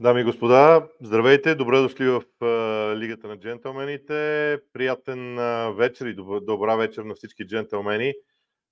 [0.00, 1.54] Дами и господа, здравейте!
[1.54, 4.58] Добре дошли в uh, Лигата на джентълмените.
[4.72, 8.14] Приятен uh, вечер и добра, добра вечер на всички джентълмени,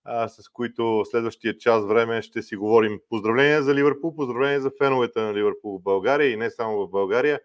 [0.09, 3.01] uh, с които следващия час време ще си говорим.
[3.09, 7.41] Поздравления за Ливърпул, поздравления за феновете на Ливърпул в България и не само в България.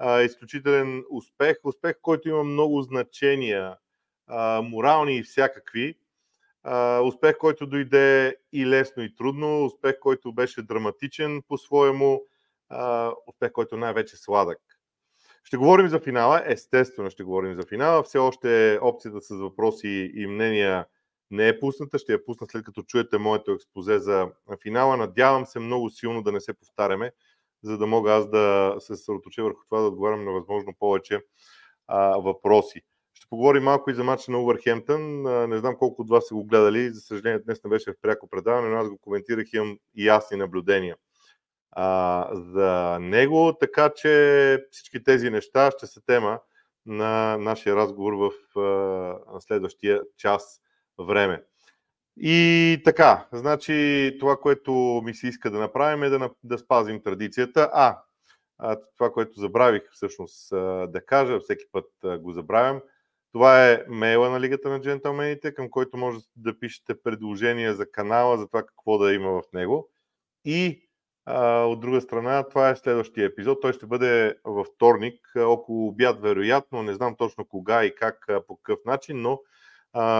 [0.00, 3.76] Uh, изключителен успех, успех, който има много значения,
[4.30, 5.94] uh, морални и всякакви.
[6.66, 11.42] Uh, успех, който дойде и лесно и трудно, успех, който беше драматичен
[13.26, 14.58] успех, който най-вече сладък.
[15.44, 18.02] Ще говорим за финала, естествено ще говорим за финала.
[18.02, 20.86] Все още опцията с въпроси и мнения
[21.30, 21.98] не е пусната.
[21.98, 24.28] Ще я пусна след като чуете моето експозе за
[24.62, 24.96] финала.
[24.96, 27.12] Надявам се много силно да не се повтаряме,
[27.62, 31.20] за да мога аз да се съсредоточа върху това да отговарям на възможно повече
[31.86, 32.80] а, въпроси.
[33.14, 35.22] Ще поговорим малко и за матча на Увърхемптън.
[35.48, 36.90] Не знам колко от вас са го гледали.
[36.90, 40.36] За съжаление, днес не беше в пряко предаване, но аз го коментирах и имам ясни
[40.36, 40.96] наблюдения
[41.72, 46.40] а, за него, така че всички тези неща ще са тема
[46.86, 50.60] на нашия разговор в а, следващия час
[50.98, 51.42] време.
[52.16, 54.72] И така, значи това, което
[55.04, 57.70] ми се иска да направим е да, да спазим традицията.
[57.72, 58.02] А,
[58.58, 60.48] а, това, което забравих всъщност
[60.90, 61.86] да кажа, всеки път
[62.18, 62.80] го забравям,
[63.32, 68.38] това е мейла на Лигата на джентълмените, към който може да пишете предложения за канала,
[68.38, 69.90] за това какво да има в него.
[70.44, 70.89] И
[71.66, 73.58] от друга страна, това е следващия епизод.
[73.62, 76.82] Той ще бъде във вторник, около обяд, вероятно.
[76.82, 79.40] Не знам точно кога и как, по какъв начин, но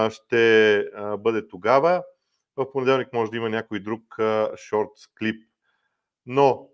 [0.09, 0.85] ще
[1.19, 2.03] бъде тогава.
[2.57, 4.01] В понеделник може да има някой друг
[4.57, 5.43] шорт клип.
[6.25, 6.67] Но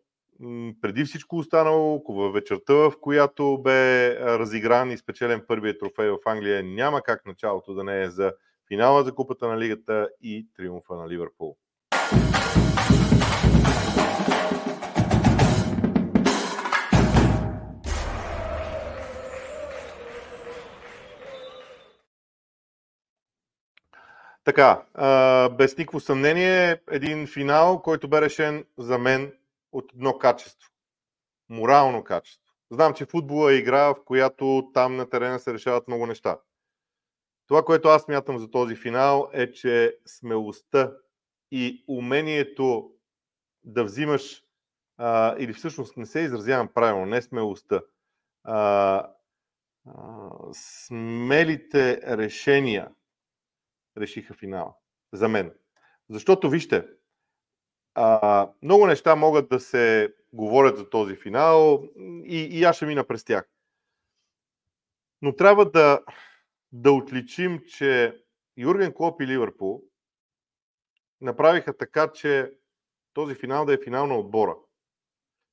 [0.82, 6.64] преди всичко останало, във вечерта, в която бе разигран и спечелен първият трофей в Англия,
[6.64, 8.34] няма как началото да не е за
[8.68, 11.58] финала за Купата на Лигата и триумфа на Ливърпул.
[24.48, 24.86] Така,
[25.58, 29.34] без никакво съмнение, един финал, който бе решен за мен
[29.72, 30.70] от едно качество.
[31.50, 32.54] Морално качество.
[32.72, 36.40] Знам, че футбола е игра, в която там на терена се решават много неща.
[37.48, 40.94] Това, което аз мятам за този финал е, че смелостта
[41.52, 42.92] и умението
[43.64, 44.44] да взимаш,
[44.98, 47.82] а, или всъщност не се изразявам правилно, не смелостта,
[48.44, 49.10] а,
[49.88, 52.90] а, смелите решения
[53.98, 54.74] решиха финала.
[55.14, 55.54] За мен.
[56.10, 56.86] Защото, вижте,
[57.96, 61.84] а, много неща могат да се говорят за този финал
[62.26, 63.50] и, и аз ще мина през тях.
[65.22, 66.02] Но трябва да,
[66.72, 68.22] да отличим, че
[68.58, 69.84] Юрген Клоп и Ливърпул
[71.22, 72.52] направиха така, че
[73.14, 74.56] този финал да е финал на отбора.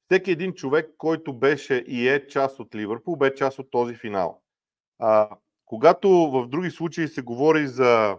[0.04, 4.42] Всеки един човек, който беше и е част от Ливърпул, бе част от този финал.
[4.98, 5.28] А,
[5.64, 8.18] когато в други случаи се говори за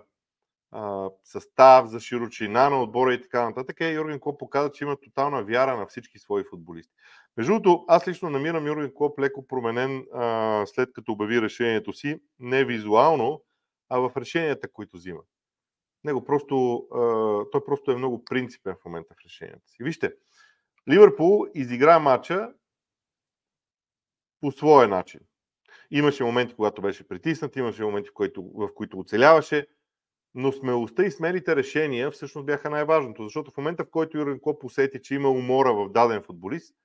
[1.24, 5.44] състав, за широчина на отбора и така нататък, е, Юрген Клоп показа, че има тотална
[5.44, 6.94] вяра на всички свои футболисти.
[7.38, 12.22] Между другото, аз лично намирам Юрген Клоп леко променен а, след като обяви решението си,
[12.40, 13.42] не визуално,
[13.90, 15.22] а в решенията, които взима.
[16.04, 17.00] Него просто, а,
[17.52, 19.84] той просто е много принципен в момента в решенията си.
[19.84, 20.14] Вижте,
[20.90, 22.54] Ливърпул изигра матча
[24.42, 25.20] по своя начин.
[25.92, 29.68] Имаше моменти, когато беше притиснат, имаше моменти, в които, в които оцеляваше,
[30.36, 34.64] но смелостта и смелите решения всъщност бяха най-важното, защото в момента, в който Юрген Клоп
[34.64, 36.76] усети, че има умора в даден футболист,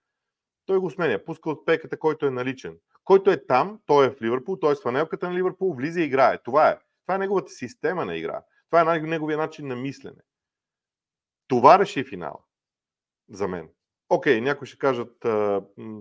[0.66, 2.78] той го сменя, пуска от пеката, който е наличен.
[3.04, 6.04] Който е там, той е в Ливърпул, той е с фанелката на Ливърпул, влиза и
[6.04, 6.38] играе.
[6.42, 6.78] Това е.
[7.06, 8.42] Това е неговата система на игра.
[8.70, 10.20] Това е неговия начин на мислене.
[11.48, 12.38] Това реши финала.
[13.30, 13.68] За мен.
[14.08, 15.26] Окей, някои ще кажат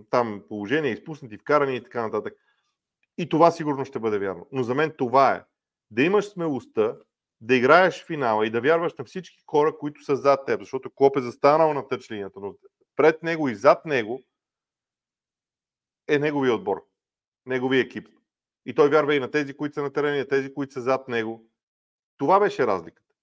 [0.09, 2.33] там положение, изпуснати, вкарани и така нататък.
[3.17, 4.47] И това сигурно ще бъде вярно.
[4.51, 5.43] Но за мен това е.
[5.91, 6.95] Да имаш смелостта
[7.41, 11.17] да играеш финала и да вярваш на всички хора, които са зад теб, защото Клоп
[11.17, 12.55] е застанал на тъчлинията, но
[12.95, 14.23] пред него и зад него
[16.07, 16.85] е неговия отбор,
[17.45, 18.07] неговия екип.
[18.65, 20.81] И той вярва и на тези, които са на терена, и на тези, които са
[20.81, 21.45] зад него.
[22.17, 23.13] Това беше разликата.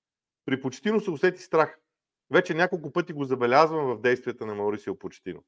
[0.45, 1.79] При Почтино се усети страх.
[2.31, 5.45] Вече няколко пъти го забелязвам в действията на Маурисио Почтино.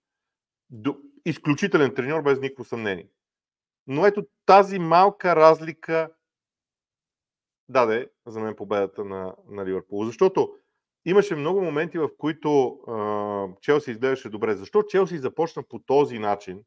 [1.25, 3.09] Изключителен треньор, без никакво съмнение.
[3.87, 6.11] Но ето тази малка разлика
[7.69, 10.05] даде за мен победата на, на Ливърпул.
[10.05, 10.55] Защото
[11.05, 14.55] имаше много моменти, в които а, Челси изглеждаше добре.
[14.55, 16.63] Защо Челси започна по този начин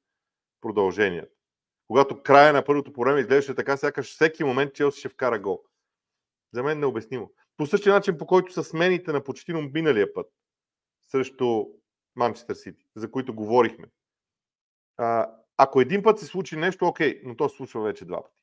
[0.62, 1.34] продължението?
[1.88, 5.64] Когато края на първото по време изглеждаше така, сякаш всеки момент Челси ще вкара гол.
[6.54, 7.32] За мен необяснимо.
[7.58, 10.28] По същия начин, по който са смените на почти миналия път
[11.08, 11.66] срещу
[12.16, 13.88] Манчестър Сити, за които говорихме.
[14.98, 18.41] А, ако един път се случи нещо, окей, но то се случва вече два пъти.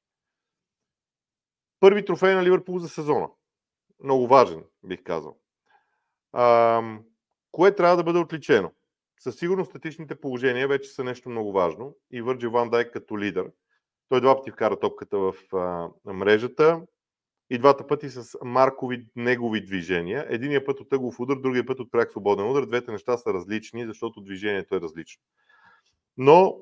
[1.80, 3.28] Първи трофей на Ливърпул за сезона.
[4.04, 5.38] Много важен, бих казал.
[6.32, 6.82] А,
[7.52, 8.72] кое трябва да бъде отличено?
[9.20, 13.50] Със сигурност статичните положения вече са нещо много важно и Върджи Ван Дайк като лидер.
[14.08, 16.82] Той два пъти вкара топката в а, мрежата
[17.50, 20.26] и двата пъти с маркови негови движения.
[20.28, 22.66] Единия път от тъгов удар, другия път от пряк свободен удар.
[22.66, 25.22] Двете неща са различни, защото движението е различно.
[26.16, 26.58] Но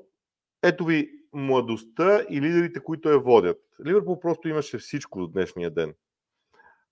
[0.63, 3.66] ето ви младостта и лидерите, които я водят.
[3.85, 5.93] Ливърпул просто имаше всичко до днешния ден.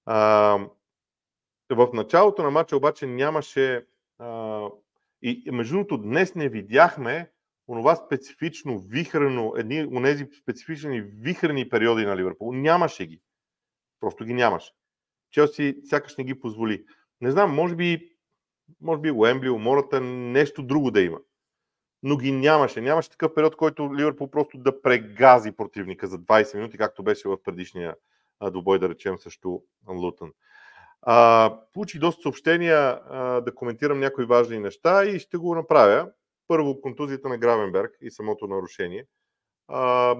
[0.05, 0.15] А,
[1.69, 3.85] в началото на матча обаче нямаше.
[4.19, 4.69] А,
[5.21, 7.31] и между другото, днес не видяхме
[7.67, 12.51] онова специфично вихрено, едни от тези специфични вихрени периоди на Ливърпул.
[12.53, 13.21] Нямаше ги.
[13.99, 14.71] Просто ги нямаше.
[15.31, 16.85] Челси сякаш не ги позволи.
[17.21, 18.09] Не знам, може би,
[18.81, 21.19] може би Уембли, умората, нещо друго да има.
[22.07, 22.81] Но ги нямаше.
[22.81, 27.43] Нямаше такъв период, който Ливърпул просто да прегази противника за 20 минути, както беше в
[27.43, 27.95] предишния
[28.51, 30.31] двубой, да речем, също Лутън.
[31.01, 32.77] А, получих доста съобщения
[33.09, 36.11] а, да коментирам някои важни неща и ще го направя.
[36.47, 39.05] Първо, контузията на Гравенберг и самото нарушение.
[39.67, 40.15] А,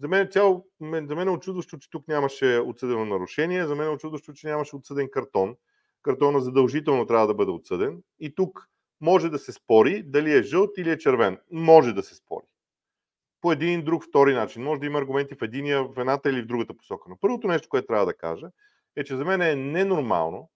[0.00, 3.66] за мен, е цяло, за мен е очудващо, че тук нямаше отсъдено нарушение.
[3.66, 5.56] За мен е очудващо, че нямаше отсъден картон.
[6.02, 8.02] Картона задължително трябва да бъде отсъден.
[8.20, 8.68] И тук
[9.00, 11.38] може да се спори дали е жълт или е червен.
[11.50, 12.46] Може да се спори.
[13.40, 14.62] По един, друг, втори начин.
[14.62, 17.08] Може да има аргументи в единия, в едната или в другата посока.
[17.08, 18.50] Но първото нещо, което трябва да кажа,
[18.96, 20.50] е, че за мен е ненормално,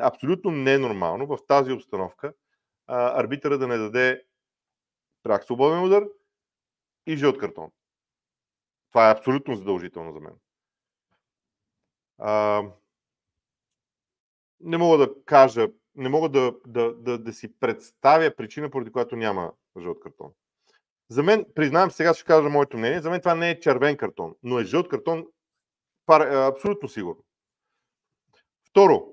[0.00, 2.34] абсолютно ненормално в тази обстановка
[2.86, 4.22] арбитъра да не даде
[5.22, 6.04] прак свободен удар
[7.06, 7.70] и жълт картон.
[8.88, 10.34] Това е абсолютно задължително за мен.
[12.18, 12.62] А,
[14.60, 19.16] не мога да кажа, не мога да, да, да, да си представя причина, поради която
[19.16, 20.32] няма жълт картон.
[21.08, 24.34] За мен, признавам, сега ще кажа моето мнение, за мен това не е червен картон,
[24.42, 25.26] но е жълт картон
[26.08, 27.24] абсолютно сигурно.
[28.70, 29.06] Второ,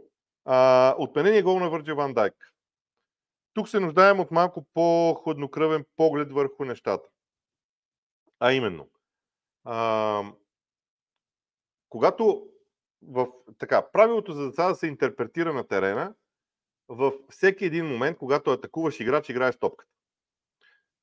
[0.98, 2.54] отменение гол на Върджи Ван Дайк.
[3.54, 7.10] Тук се нуждаем от малко по-хладнокръвен поглед върху нещата.
[8.40, 8.90] А именно,
[9.64, 10.24] а,
[11.90, 12.48] когато
[13.02, 13.28] в
[13.58, 16.14] така, правилото за деца да се интерпретира на терена,
[16.90, 19.92] във всеки един момент, когато атакуваш играч, играеш топката.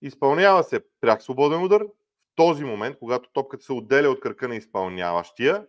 [0.03, 1.83] Изпълнява се пряк свободен удар.
[1.83, 5.67] В този момент, когато топката се отделя от кръка на изпълняващия,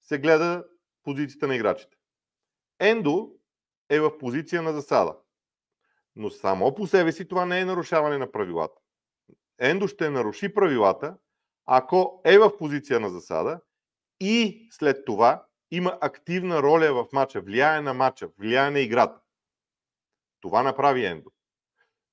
[0.00, 0.64] се гледа
[1.02, 1.96] позицията на играчите.
[2.78, 3.30] Ендо
[3.90, 5.16] е в позиция на засада.
[6.16, 8.80] Но само по себе си това не е нарушаване на правилата.
[9.58, 11.16] Ендо ще наруши правилата,
[11.66, 13.60] ако е в позиция на засада
[14.20, 19.20] и след това има активна роля в матча, влияе на матча, влияе на играта.
[20.46, 21.30] Това направи Ендо.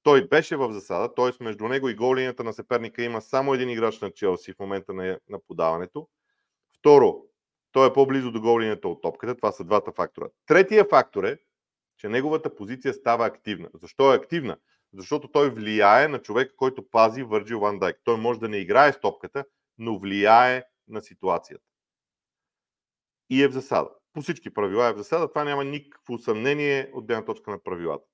[0.03, 1.43] Той беше в засада, т.е.
[1.43, 5.19] между него и голинията на съперника има само един играч на Челси в момента на,
[5.29, 6.07] на подаването.
[6.77, 7.23] Второ,
[7.71, 9.35] той е по-близо до голинията от топката.
[9.35, 10.27] Това са двата фактора.
[10.45, 11.37] Третия фактор е,
[11.97, 13.69] че неговата позиция става активна.
[13.73, 14.57] Защо е активна?
[14.93, 17.97] Защото той влияе на човека, който пази Върджил Ван Дайк.
[18.03, 19.45] Той може да не играе с топката,
[19.77, 21.63] но влияе на ситуацията.
[23.29, 23.89] И е в засада.
[24.13, 25.29] По всички правила е в засада.
[25.29, 28.07] Това няма никакво съмнение от гледна точка на правилата.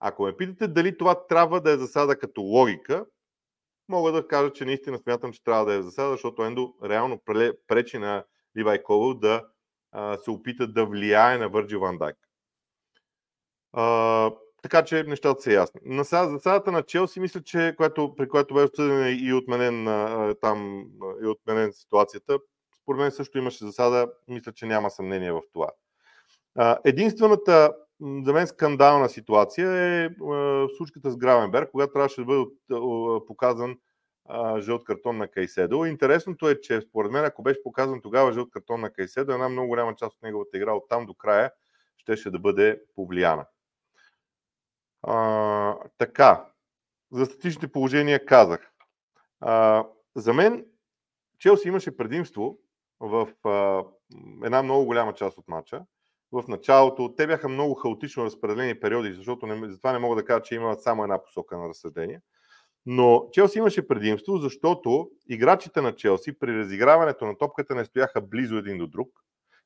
[0.00, 3.06] Ако ме питате дали това трябва да е засада като логика,
[3.88, 7.20] мога да кажа, че наистина смятам, че трябва да е засада, защото Ендо реално
[7.66, 8.24] пречи на
[8.56, 9.44] Ливай Ковал да
[9.92, 12.16] а, се опита да влияе на Върджи Ван Дайк.
[13.72, 14.30] А,
[14.62, 15.80] така че нещата са ясни.
[15.84, 20.86] На засадата на Челси, мисля, че което, при което беше отсъден и отменен а, там
[21.22, 22.38] и отменен ситуацията,
[22.82, 25.70] според мен също имаше засада, мисля, че няма съмнение в това.
[26.54, 30.08] А, единствената за мен скандална ситуация е
[30.76, 32.44] случката с Гравенберг, когато трябваше да бъде
[33.26, 33.78] показан
[34.58, 35.84] жълт картон на Кайседо.
[35.84, 39.68] Интересното е, че според мен, ако беше показан тогава жълт картон на Кайседо, една много
[39.68, 41.52] голяма част от неговата игра от там до края
[41.96, 43.46] щеше да бъде повлияна.
[45.02, 46.46] А, така,
[47.12, 48.72] за статичните положения казах.
[49.40, 50.66] А, за мен
[51.38, 52.58] Челси имаше предимство
[53.00, 53.84] в а,
[54.44, 55.84] една много голяма част от матча.
[56.42, 60.42] В началото те бяха много хаотично разпределени периоди, защото не, затова не мога да кажа,
[60.42, 62.20] че има само една посока на разсъждение.
[62.86, 68.56] Но Челси имаше предимство, защото играчите на Челси при разиграването на топката не стояха близо
[68.56, 69.08] един до друг.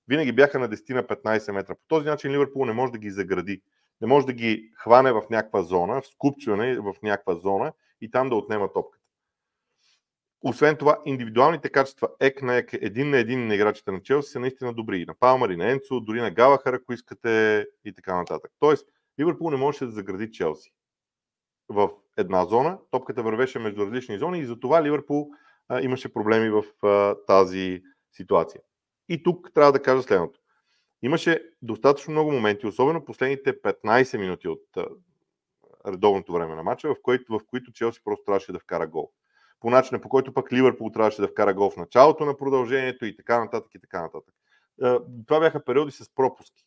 [0.08, 1.74] Винаги бяха на 10 на 15 метра.
[1.74, 3.62] По този начин Ливърпул не може да ги загради.
[4.00, 8.28] Не може да ги хване в някаква зона, в скупчване в някаква зона и там
[8.28, 9.00] да отнема топката.
[10.42, 14.40] Освен това, индивидуалните качества ек на ек, един на един на играчите на Челси са
[14.40, 15.00] наистина добри.
[15.00, 18.52] И на Палмар, и на Енцо, дори на Галахар, ако искате и така нататък.
[18.59, 18.88] Тоест,
[19.20, 20.73] Ливърпул не можеше да загради Челси
[21.70, 25.30] в една зона, топката вървеше между различни зони и затова Ливърпул
[25.68, 27.82] а, имаше проблеми в а, тази
[28.12, 28.61] ситуация.
[29.09, 30.40] И тук трябва да кажа следното.
[31.02, 34.87] Имаше достатъчно много моменти, особено последните 15 минути от а,
[35.87, 36.97] редовното време на матча, в,
[37.30, 39.12] в които Челси просто трябваше да вкара гол.
[39.61, 43.17] По начина, по който пък Ливърпул трябваше да вкара гол в началото на продължението и
[43.17, 44.35] така нататък и така нататък.
[45.26, 46.64] Това бяха периоди с пропуски.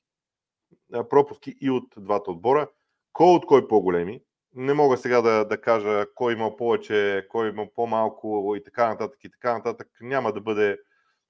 [1.10, 2.68] Пропуски и от двата отбора.
[3.14, 4.22] Кой от кой по-големи?
[4.56, 9.24] Не мога сега да, да кажа кой има повече, кой има по-малко и така нататък
[9.24, 9.88] и така нататък.
[10.02, 10.78] Няма да бъде,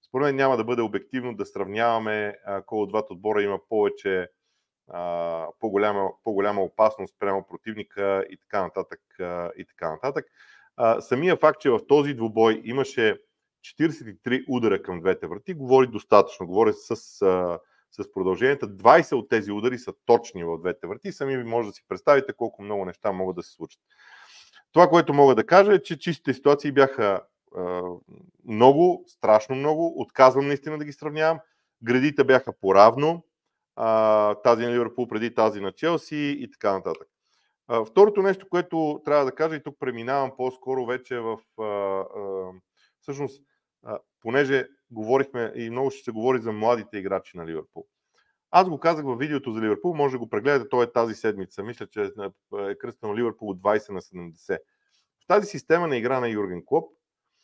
[0.07, 4.29] според мен няма да бъде обективно да сравняваме кой от двата отбора има повече
[5.59, 8.99] по-голяма, по-голяма опасност прямо противника и така нататък.
[9.57, 10.25] И така нататък.
[10.99, 13.17] Самия факт, че в този двубой имаше
[13.79, 16.47] 43 удара към двете врати, говори достатъчно.
[16.47, 16.95] Говори с,
[17.91, 18.67] с продълженията.
[18.67, 21.11] 20 от тези удари са точни в двете врати.
[21.11, 23.81] Сами ви може да си представите колко много неща могат да се случат.
[24.71, 27.21] Това, което мога да кажа е, че чистите ситуации бяха
[28.45, 30.01] много, страшно много.
[30.01, 31.39] Отказвам наистина да ги сравнявам.
[31.83, 33.23] Градите бяха поравно
[33.75, 37.07] а, тази на Ливърпул преди тази на Челси и така нататък.
[37.87, 41.39] Второто нещо, което трябва да кажа, и тук преминавам по-скоро вече в.
[43.01, 43.43] Всъщност,
[44.21, 47.85] понеже говорихме и много ще се говори за младите играчи на Ливърпул.
[48.51, 51.63] Аз го казах във видеото за Ливърпул, може да го прегледате, то е тази седмица.
[51.63, 52.11] Мисля, че
[52.53, 54.57] е кръстено Ливърпул от 20 на 70.
[55.23, 56.91] В тази система на игра на Юрген Клоп,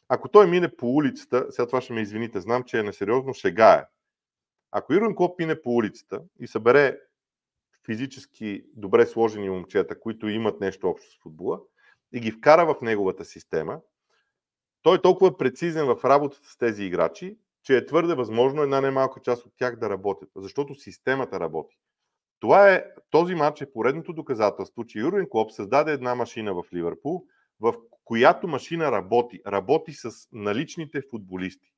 [0.10, 3.74] ако той мине по улицата, сега това ще ме извините, знам, че е несериозно, шега
[3.74, 3.86] е.
[4.72, 7.00] Ако Юрген Клоп мине по улицата и събере
[7.90, 11.60] физически добре сложени момчета, които имат нещо общо с футбола,
[12.14, 13.80] и ги вкара в неговата система,
[14.82, 19.22] той е толкова прецизен в работата с тези играчи, че е твърде възможно една немалка
[19.22, 21.78] част от тях да работят, защото системата работи.
[22.40, 27.26] Това е, този матч е поредното доказателство, че Юрген Клоп създаде една машина в Ливърпул,
[27.60, 27.74] в
[28.06, 29.42] която машина работи.
[29.48, 31.72] Работи с наличните футболисти.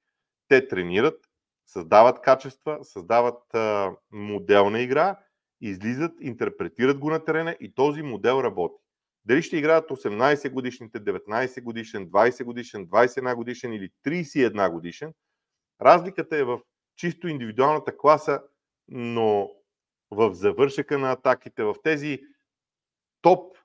[0.48, 1.20] Те тренират,
[1.66, 5.18] създават качества, създават а, модел на игра,
[5.62, 8.84] излизат, интерпретират го на терена и този модел работи.
[9.26, 15.14] Дали ще играят 18 годишните, 19 годишен, 20 годишен, 21 годишен или 31 годишен,
[15.82, 16.60] разликата е в
[16.96, 18.42] чисто индивидуалната класа,
[18.88, 19.52] но
[20.12, 22.20] в завършъка на атаките, в тези
[23.22, 23.58] топ,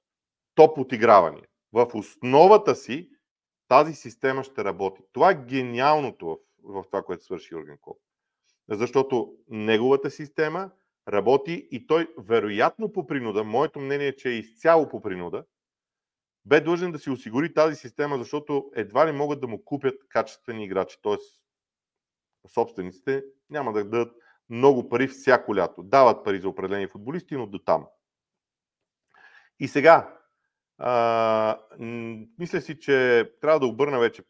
[0.54, 1.44] топ отигравания.
[1.72, 3.10] В основата си
[3.68, 5.02] тази система ще работи.
[5.12, 7.98] Това е гениалното в в това, което свърши Юрген Клоп.
[8.68, 10.70] Защото неговата система
[11.08, 15.44] работи и той вероятно по принуда, моето мнение е, че е изцяло по принуда,
[16.44, 20.64] бе длъжен да си осигури тази система, защото едва ли могат да му купят качествени
[20.64, 20.96] играчи.
[21.02, 21.16] Т.е.
[22.48, 24.16] собствениците няма да дадат
[24.48, 25.82] много пари всяко лято.
[25.82, 27.86] Дават пари за определени футболисти, но до там.
[29.60, 30.18] И сега,
[30.78, 31.60] а,
[32.38, 34.22] мисля си, че трябва да обърна вече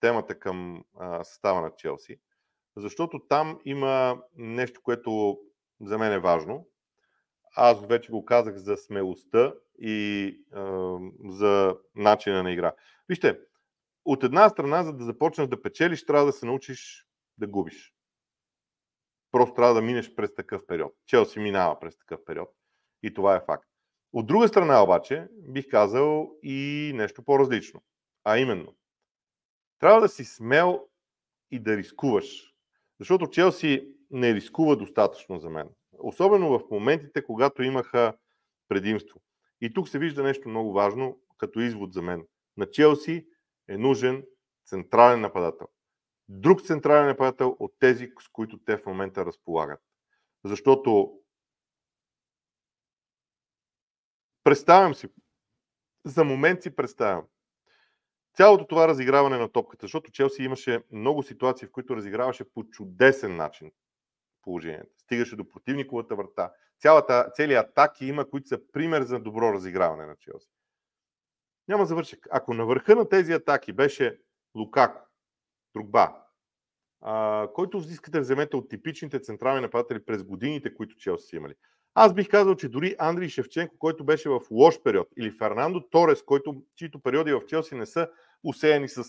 [0.00, 2.20] темата към а, състава на Челси,
[2.76, 5.38] защото там има нещо, което
[5.80, 6.68] за мен е важно.
[7.56, 12.72] Аз вече го казах за смелостта и а, за начина на игра.
[13.08, 13.40] Вижте,
[14.04, 17.06] от една страна, за да започнеш да печелиш, трябва да се научиш
[17.38, 17.94] да губиш.
[19.32, 20.92] Просто трябва да минеш през такъв период.
[21.06, 22.48] Челси минава през такъв период.
[23.02, 23.68] И това е факт.
[24.12, 27.82] От друга страна обаче, бих казал и нещо по-различно.
[28.24, 28.76] А именно,
[29.78, 30.88] трябва да си смел
[31.50, 32.54] и да рискуваш.
[32.98, 35.68] Защото Челси не рискува достатъчно за мен.
[35.98, 38.14] Особено в моментите, когато имаха
[38.68, 39.20] предимство.
[39.60, 42.26] И тук се вижда нещо много важно, като извод за мен.
[42.56, 43.26] На Челси
[43.68, 44.24] е нужен
[44.66, 45.68] централен нападател.
[46.28, 49.80] Друг централен нападател от тези, с които те в момента разполагат.
[50.44, 51.20] Защото
[54.44, 55.08] представям си,
[56.04, 57.24] за момент си представям,
[58.34, 63.36] цялото това разиграване на топката, защото Челси имаше много ситуации, в които разиграваше по чудесен
[63.36, 63.70] начин
[64.46, 64.98] положението.
[64.98, 66.52] Стигаше до противниковата врата.
[66.80, 70.50] Цялата, целият атаки има, които са пример за добро разиграване на Челси.
[71.68, 72.26] Няма завършек.
[72.30, 74.20] Ако на върха на тези атаки беше
[74.54, 75.00] Лукако,
[75.74, 76.22] Другба,
[77.00, 81.54] а, който искате да вземете от типичните централни нападатели през годините, които Челси са имали.
[81.94, 86.22] Аз бих казал, че дори Андрей Шевченко, който беше в лош период, или Фернандо Торес,
[86.22, 88.10] който, чието периоди в Челси не са
[88.44, 89.04] усеяни с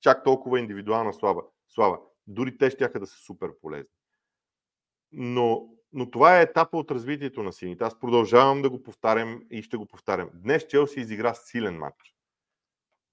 [0.00, 1.98] чак толкова индивидуална слава, слава.
[2.26, 3.88] Дори те ще да са супер полезни.
[5.12, 7.84] Но, но това е етапа от развитието на сините.
[7.84, 10.30] Аз продължавам да го повтарям и ще го повтарям.
[10.34, 12.14] Днес Челси изигра силен матч.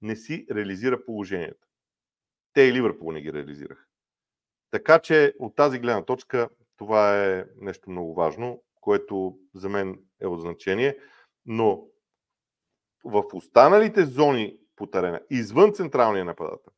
[0.01, 1.67] Не си реализира положението.
[2.53, 3.85] Те и Ливърпул не ги реализираха.
[4.71, 10.27] Така че от тази гледна точка това е нещо много важно, което за мен е
[10.27, 10.97] от значение.
[11.45, 11.87] Но
[13.03, 16.73] в останалите зони по терена, извън централния нападател,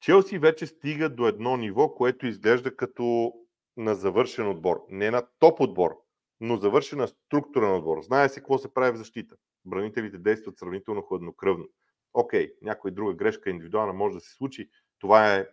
[0.00, 3.32] Челси вече стига до едно ниво, което изглежда като
[3.76, 4.84] на завършен отбор.
[4.88, 5.96] Не на топ отбор,
[6.40, 8.02] но завършена структура на отбор.
[8.02, 9.36] Знае се какво се прави в защита.
[9.64, 11.68] Бранителите действат сравнително хладнокръвно.
[12.14, 14.70] Окей, някоя друга грешка индивидуална може да се случи.
[14.98, 15.46] Това е...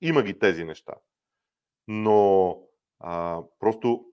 [0.00, 0.94] Има ги тези неща.
[1.88, 2.58] Но
[3.00, 4.04] а, просто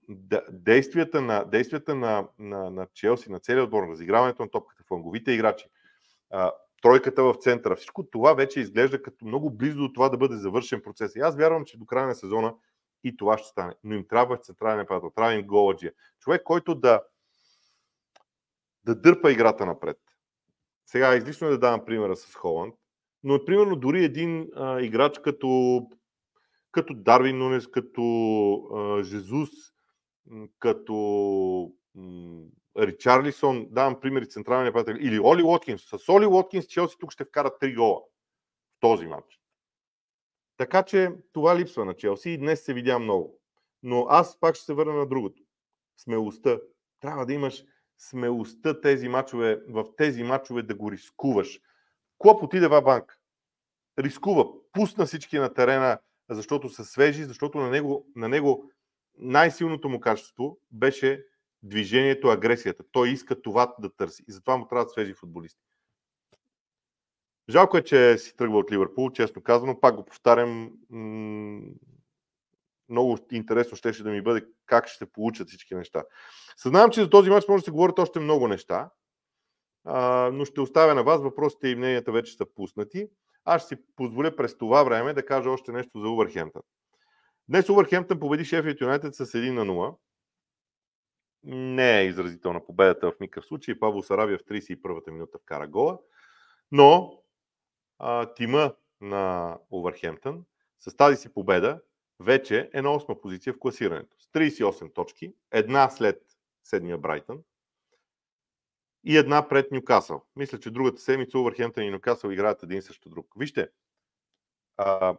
[0.50, 5.66] действията на, действията на, на, на Челси, на целият отбор, разиграването на топката, фланговите играчи,
[6.30, 6.52] а,
[6.82, 10.82] тройката в центъра, всичко това вече изглежда като много близо до това да бъде завършен
[10.82, 11.16] процес.
[11.16, 12.54] И аз вярвам, че до края на сезона
[13.04, 13.74] и това ще стане.
[13.84, 15.92] Но им трябва централен нападател, трябва им голаджия.
[16.20, 17.02] Човек, който да,
[18.84, 19.98] да дърпа играта напред.
[20.86, 22.74] Сега излишно е да давам примера с Холанд,
[23.22, 25.82] но примерно дори един а, играч като,
[26.72, 28.02] като Дарвин Нунес, като
[28.74, 29.50] а, Жезус,
[30.58, 31.72] като
[32.78, 35.82] Ричарлисон, давам примери централния нападател, или Оли Уоткинс.
[35.82, 38.00] С Оли Уоткинс Челси тук ще вкарат 3 гола
[38.76, 39.39] в този матч.
[40.60, 43.40] Така че това липсва на Челси и днес се видя много.
[43.82, 45.42] Но аз пак ще се върна на другото.
[45.96, 46.58] Смелостта.
[47.00, 47.64] Трябва да имаш
[47.98, 51.60] смелостта тези мачове, в тези мачове да го рискуваш.
[52.18, 53.18] Клоп отиде в банк.
[53.98, 54.44] Рискува.
[54.72, 55.98] Пусна всички на терена,
[56.30, 58.70] защото са свежи, защото на него, на него
[59.18, 61.24] най-силното му качество беше
[61.62, 62.84] движението, агресията.
[62.92, 64.24] Той иска това да търси.
[64.28, 65.60] И затова му трябват свежи футболисти.
[67.50, 69.80] Жалко е, че си тръгва от Ливърпул, честно казано.
[69.80, 70.72] Пак го повтарям.
[72.88, 76.04] Много интересно ще, да ми бъде как ще се получат всички неща.
[76.56, 78.90] Съзнавам, че за този матч може да се говорят още много неща,
[80.32, 81.22] но ще оставя на вас.
[81.22, 83.08] Въпросите и мненията вече са пуснати.
[83.44, 86.62] Аз ще си позволя през това време да кажа още нещо за Увърхемптън.
[87.48, 89.96] Днес Увърхемптън победи Шефият Юнайтед с 1 на 0.
[91.44, 93.78] Не е изразителна победата в никакъв случай.
[93.78, 95.98] Павло Сарабия в 31-та минута вкара гола.
[96.72, 97.19] Но
[98.00, 100.44] а, тима на Увърхемптън
[100.78, 101.80] с тази си победа
[102.20, 104.16] вече е на 8 позиция в класирането.
[104.20, 106.22] С 38 точки, една след
[106.64, 107.42] седмия Брайтън
[109.04, 110.22] и една пред Нюкасъл.
[110.36, 113.26] Мисля, че другата седмица Увърхемптън и Нюкасъл играят един също друг.
[113.36, 113.68] Вижте,
[114.76, 115.16] а,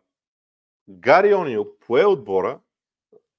[0.90, 2.60] Гари Онил пое отбора,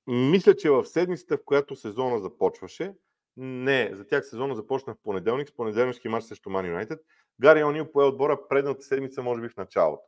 [0.07, 2.94] мисля, че в седмицата, в която сезона започваше,
[3.37, 7.00] не, за тях сезона започна в понеделник, с понеделнишки матч срещу Ман Юнайтед.
[7.40, 10.03] Гари Онил пое отбора предната седмица, може би в началото.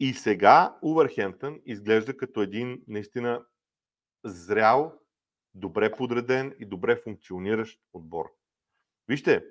[0.00, 3.44] И сега Увърхемптън изглежда като един наистина
[4.24, 5.00] зрял,
[5.54, 8.32] добре подреден и добре функциониращ отбор.
[9.08, 9.44] Вижте,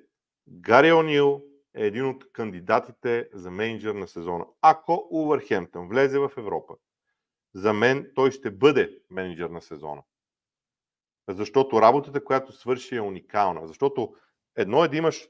[0.48, 1.44] Гари Онил
[1.76, 4.46] е един от кандидатите за менеджер на сезона.
[4.62, 6.76] Ако Увърхемптън влезе в Европа,
[7.54, 10.04] за мен той ще бъде менеджер на сезона.
[11.30, 13.68] Защото работата, която свърши е уникална.
[13.68, 14.16] Защото
[14.56, 15.30] едно е да имаш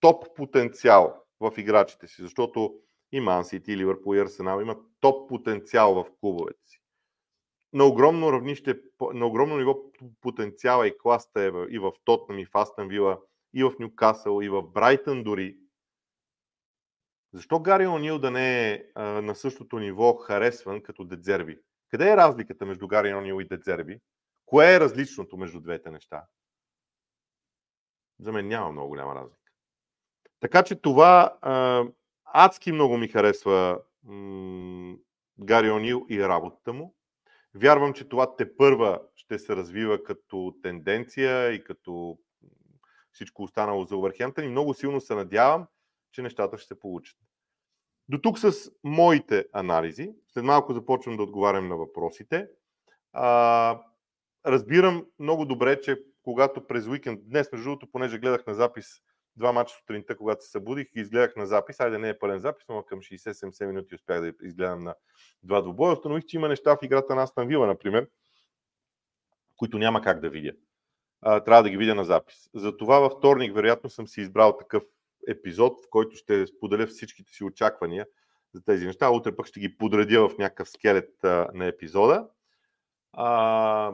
[0.00, 2.80] топ потенциал в играчите си, защото
[3.12, 6.82] и Ман Сити, и Ливърпул, и Арсенал имат топ потенциал в клубовете си.
[7.72, 9.78] На огромно равнище, на огромно ниво
[10.20, 13.20] потенциала и класта е и в Тотнам, и в Астън Вила,
[13.54, 15.56] и в Нюкасъл, и в Брайтън дори.
[17.32, 21.58] Защо Гари Онил да не е а, на същото ниво харесван като Дедзерби?
[21.88, 24.00] Къде е разликата между Гари Онил и Дедзерби?
[24.46, 26.24] Кое е различното между двете неща?
[28.20, 29.39] За мен няма много голяма разлика.
[30.40, 31.84] Така че това а,
[32.24, 34.96] адски много ми харесва м-
[35.40, 36.94] Гари Онил и работата му.
[37.54, 42.18] Вярвам, че това те първа ще се развива като тенденция и като
[43.12, 45.66] всичко останало за Увърхемптън и много силно се надявам,
[46.12, 47.18] че нещата ще се получат.
[48.08, 48.52] До тук с
[48.84, 50.12] моите анализи.
[50.28, 52.48] След малко започвам да отговарям на въпросите.
[53.12, 53.80] А,
[54.46, 59.02] разбирам много добре, че когато през уикенд, днес между другото, понеже гледах на запис
[59.40, 62.64] два мача сутринта, когато се събудих и изгледах на запис, айде не е пълен запис,
[62.68, 64.94] но към 60-70 минути успях да изгледам на
[65.42, 65.92] два двубоя.
[65.92, 68.08] Установих, че има неща в играта на Астан Вила, например,
[69.56, 70.52] които няма как да видя.
[71.22, 72.50] А, трябва да ги видя на запис.
[72.54, 74.84] Затова във вторник, вероятно, съм си избрал такъв
[75.28, 78.06] епизод, в който ще споделя всичките си очаквания
[78.54, 79.10] за тези неща.
[79.10, 82.28] Утре пък ще ги подредя в някакъв скелет а, на епизода.
[83.12, 83.92] А,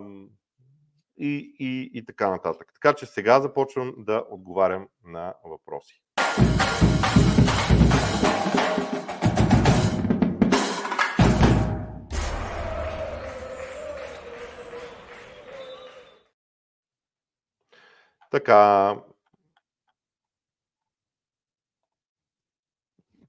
[1.18, 2.72] и, и, и така нататък.
[2.74, 6.02] Така че сега започвам да отговарям на въпроси.
[18.30, 18.96] Така,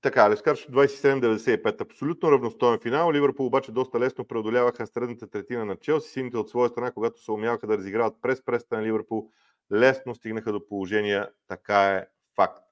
[0.07, 1.81] Така, Лескарш 27-95.
[1.81, 3.11] Абсолютно равностоен финал.
[3.11, 6.09] Ливърпул обаче доста лесно преодоляваха средната третина на Челси.
[6.09, 9.29] Сините от своя страна, когато се умяваха да разиграват през преста на Ливърпул,
[9.71, 11.29] лесно стигнаха до положения.
[11.47, 12.63] Така е факт.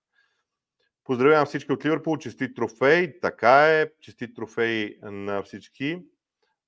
[1.04, 6.00] Поздравявам всички от Ливърпул, честит трофей, така е, честит трофей на всички.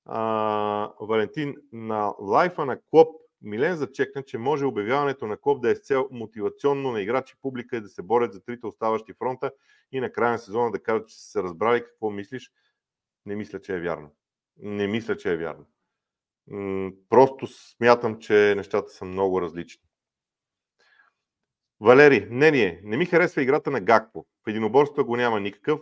[0.06, 5.76] А, Валентин, на лайфа на Клоп, Милен зачекна, че може обявяването на Клоп да е
[5.76, 9.52] с цел мотивационно на играчи, публика и да се борят за трите оставащи фронта
[9.91, 12.52] и на края на сезона да кажат, че са се разбрали какво мислиш.
[13.26, 14.15] Не мисля, че е вярно.
[14.58, 15.65] Не мисля, че е вярно.
[17.10, 19.84] Просто смятам, че нещата са много различни.
[21.80, 22.82] Валери, мнение.
[22.84, 24.26] Не ми харесва играта на Гакпо.
[24.45, 25.80] В единоборството го няма никакъв.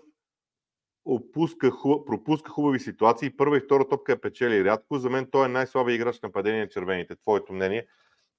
[1.06, 1.72] Опуска,
[2.06, 3.38] пропуска хубави ситуации.
[3.38, 4.98] Първа и втора топка е печели рядко.
[4.98, 7.16] За мен той е най-слабия играч на падение на червените.
[7.16, 7.88] Твоето мнение.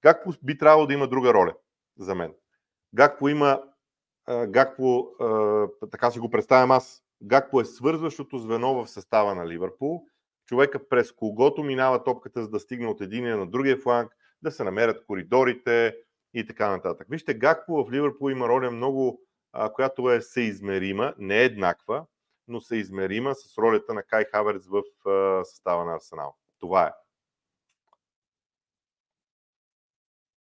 [0.02, 1.54] Гакпо би трябвало да има друга роля
[1.98, 2.34] за мен.
[2.94, 3.62] Гакпо има
[4.46, 5.08] Гакпо,
[5.90, 10.06] така си го представям аз, Гакпо е свързващото звено в състава на Ливърпул.
[10.46, 14.64] Човека през когото минава топката, за да стигне от единия на другия фланг, да се
[14.64, 15.96] намерят коридорите,
[16.34, 17.06] и така нататък.
[17.10, 19.20] Вижте, Гакпо в Ливърпул има роля много,
[19.74, 22.04] която е съизмерима, не еднаква,
[22.48, 24.82] но съизмерима с ролята на Кай Хаверс в
[25.44, 26.36] състава на Арсенал.
[26.58, 26.92] Това е.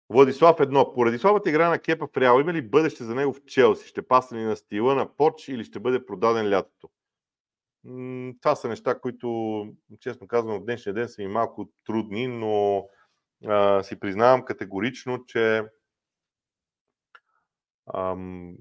[0.10, 0.94] Владислав едно.
[0.94, 3.88] Поради слабата игра на Кепа в Реал, има ли бъдеще за него в Челси?
[3.88, 6.90] Ще пасне ли на стила на Поч или ще бъде продаден лятото?
[8.42, 9.68] Това са неща, които,
[10.00, 12.88] честно казвам, в днешния ден са ми малко трудни, но
[13.46, 15.64] а, си признавам категорично, че
[17.94, 18.56] ам,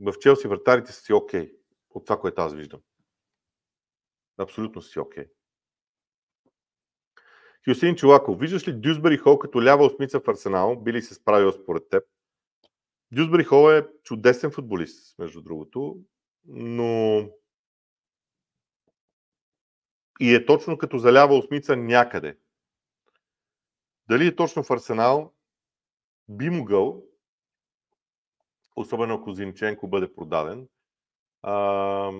[0.00, 1.59] в Челси вратарите са си окей okay,
[1.90, 2.80] от това, което аз виждам.
[4.38, 5.24] Абсолютно си окей.
[5.24, 5.30] Okay.
[7.64, 10.76] Хюсейн Чулаков, виждаш ли Дюсбери Хол като лява осмица в Арсенал?
[10.76, 12.04] Би ли се справил според теб?
[13.12, 15.98] Дюсбери Хол е чудесен футболист, между другото,
[16.44, 17.28] но
[20.20, 22.38] и е точно като за лява осмица някъде.
[24.08, 25.34] Дали е точно в Арсенал?
[26.28, 27.04] Би могъл,
[28.76, 30.68] особено ако Зинченко бъде продаден,
[31.42, 32.12] а,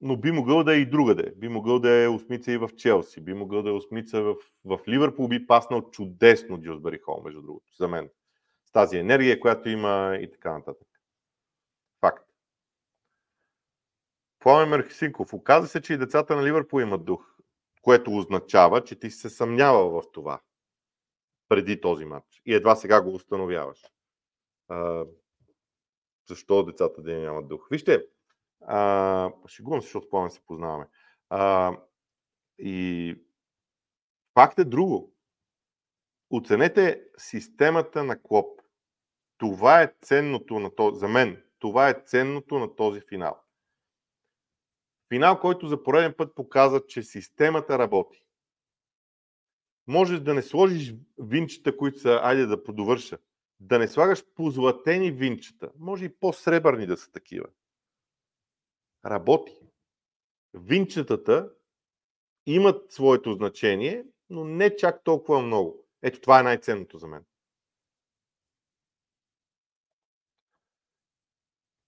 [0.00, 1.32] но би могъл да е и другаде.
[1.36, 4.80] Би могъл да е осмица и в Челси, би могъл да е осмица в, в
[4.88, 8.10] Ливърпул, би паснал чудесно Дюсбери Хол, между другото, за мен.
[8.66, 10.88] С тази енергия, която има и така нататък.
[12.00, 12.24] Факт.
[14.38, 15.34] Пламен Мерхисинков.
[15.34, 17.36] Оказа се, че и децата на Ливърпул имат дух,
[17.82, 20.40] което означава, че ти се съмнявал в това
[21.48, 22.42] преди този матч.
[22.46, 23.82] И едва сега го установяваш.
[24.68, 25.04] А,
[26.28, 27.68] защо децата да нямат дух?
[27.70, 28.06] Вижте,
[28.66, 30.86] а, шегувам се, защото по се познаваме.
[31.28, 31.72] А,
[32.58, 33.14] и
[34.34, 35.14] факт е друго.
[36.30, 38.60] Оценете системата на Клоп.
[39.38, 43.40] Това е ценното на този, за мен, това е ценното на този финал.
[45.08, 48.26] Финал, който за пореден път показва, че системата работи
[49.86, 53.18] можеш да не сложиш винчета, които са, айде да подовърша,
[53.60, 57.46] да не слагаш позлатени винчета, може и по-сребърни да са такива.
[59.06, 59.56] Работи.
[60.54, 61.50] Винчетата
[62.46, 65.86] имат своето значение, но не чак толкова много.
[66.02, 67.24] Ето това е най-ценното за мен.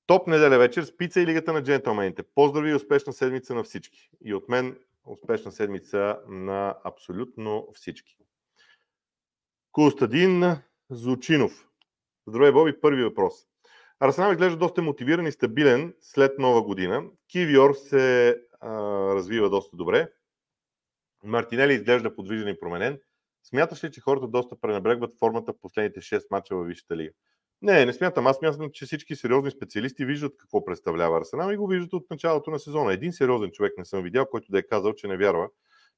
[0.06, 2.22] Топ неделя вечер с пица и Лигата на джентълмените.
[2.22, 4.10] Поздрави и успешна седмица на всички.
[4.24, 8.16] И от мен успешна седмица на абсолютно всички.
[9.72, 10.42] Костадин
[10.90, 11.68] Зучинов.
[12.26, 12.80] Здравей, Боби.
[12.80, 13.46] Първи въпрос.
[14.00, 17.04] Арсенал изглежда доста мотивиран и стабилен след нова година.
[17.28, 18.70] Кивиор се а,
[19.14, 20.08] развива доста добре.
[21.24, 23.00] Мартинели изглежда подвижен и променен.
[23.42, 27.10] Смяташ ли, че хората доста пренебрегват формата в последните 6 мача във Висшата лига?
[27.62, 28.26] Не, не смятам.
[28.26, 32.50] Аз смятам, че всички сериозни специалисти виждат какво представлява Арсенал и го виждат от началото
[32.50, 32.92] на сезона.
[32.92, 35.48] Един сериозен човек не съм видял, който да е казал, че не вярва,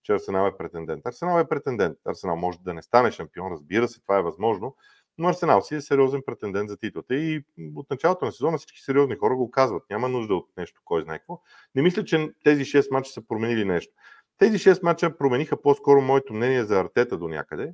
[0.02, 1.06] че Арсенал е претендент.
[1.06, 1.98] Арсенал е претендент.
[2.06, 4.76] Арсенал може да не стане шампион, разбира се, това е възможно,
[5.20, 7.14] но Арсенал си е сериозен претендент за титлата.
[7.14, 9.82] И от началото на сезона всички сериозни хора го казват.
[9.90, 11.40] Няма нужда от нещо, кой знае какво.
[11.74, 13.94] Не мисля, че тези 6 мача са променили нещо.
[14.38, 17.72] Тези 6 мача промениха по-скоро моето мнение за Артета до някъде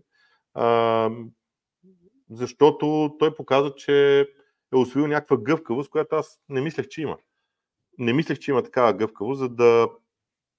[2.30, 4.20] защото той показа, че
[4.72, 7.16] е освоил някаква гъвкавост, която аз не мислех, че има.
[7.98, 9.88] Не мислех, че има такава гъвкавост, за да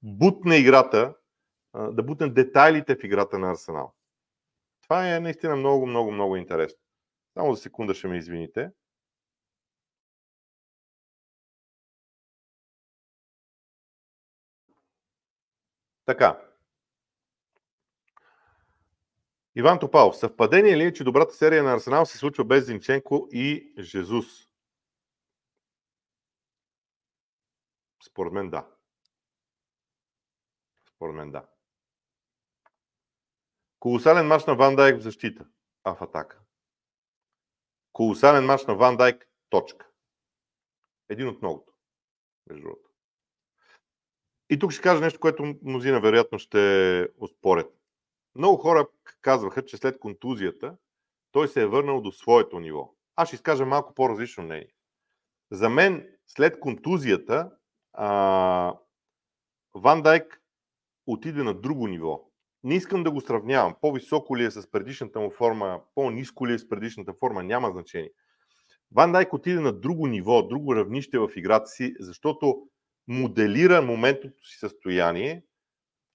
[0.04, 1.16] бутне играта,
[1.92, 3.94] да бутне детайлите в играта на Арсенал.
[4.88, 6.80] Това е наистина много, много, много интересно.
[7.34, 8.72] Само за секунда ще ме извините.
[16.06, 16.42] Така.
[19.56, 20.18] Иван Топалов.
[20.18, 24.48] Съвпадение ли е, че добрата серия на Арсенал се случва без Зинченко и Жезус?
[28.04, 28.68] Според мен да.
[30.96, 31.57] Според мен да.
[33.80, 35.46] Колосален мач на Ван Дайк в защита.
[35.84, 36.40] а в атака.
[37.94, 39.88] Колосален матч на Ван Дайк, точка.
[41.10, 41.74] Един от многото,
[42.50, 42.90] между другото.
[44.50, 47.74] И тук ще кажа нещо, което мнозина вероятно ще оспорят.
[48.36, 48.88] Много хора
[49.22, 50.78] казваха, че след контузията
[51.32, 52.94] той се е върнал до своето ниво.
[53.16, 54.74] Аз ще изкажа малко по-различно мнение.
[55.52, 57.52] За мен, след контузията,
[57.94, 58.78] а,
[59.74, 60.42] Ван Дайк
[61.08, 62.27] отиде на друго ниво.
[62.68, 63.76] Не искам да го сравнявам.
[63.82, 68.12] По-високо ли е с предишната му форма, по-низко ли е с предишната форма, няма значение.
[68.92, 72.68] Ван Дайк отиде на друго ниво, друго равнище в играта си, защото
[73.08, 75.44] моделира моментното си състояние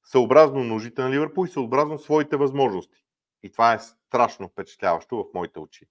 [0.04, 3.04] съобразно нуждите на Ливърпул и съобразно своите възможности.
[3.42, 5.86] И това е страшно впечатляващо в моите очи.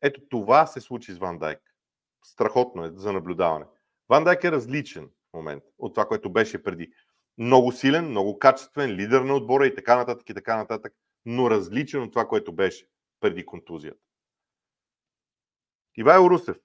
[0.00, 1.60] Ето това се случи с Ван Дайк.
[2.24, 3.64] Страхотно е за наблюдаване.
[4.08, 6.92] Ван Дайк е различен в момент от това, което беше преди.
[7.38, 10.92] Много силен, много качествен, лидер на отбора и така нататък и така нататък,
[11.26, 12.86] но различен от това, което беше
[13.20, 14.00] преди контузията.
[15.96, 16.56] Ивайло Русев.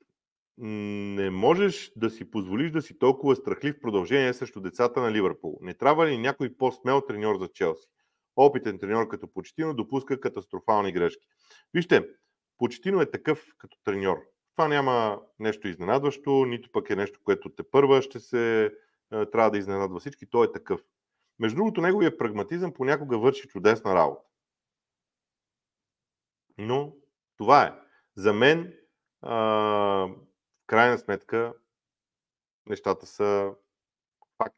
[0.58, 5.58] Не можеш да си позволиш да си толкова страхлив в продължение срещу децата на Ливърпул.
[5.62, 7.88] Не трябва ли някой по-смел треньор за Челси?
[8.36, 11.28] Опитен треньор като Почетино допуска катастрофални грешки.
[11.74, 12.08] Вижте,
[12.58, 14.18] Почетино е такъв като треньор.
[14.56, 18.74] Това няма нещо изненадващо, нито пък е нещо, което те първа ще се
[19.10, 20.30] трябва да изненадва всички.
[20.30, 20.82] Той е такъв.
[21.40, 24.24] Между другото, неговия прагматизъм понякога върши чудесна работа.
[26.58, 26.96] Но
[27.38, 27.74] това е.
[28.16, 28.74] За мен
[29.22, 30.16] в
[30.68, 31.54] крайна сметка
[32.66, 33.54] нещата са
[34.38, 34.56] факт.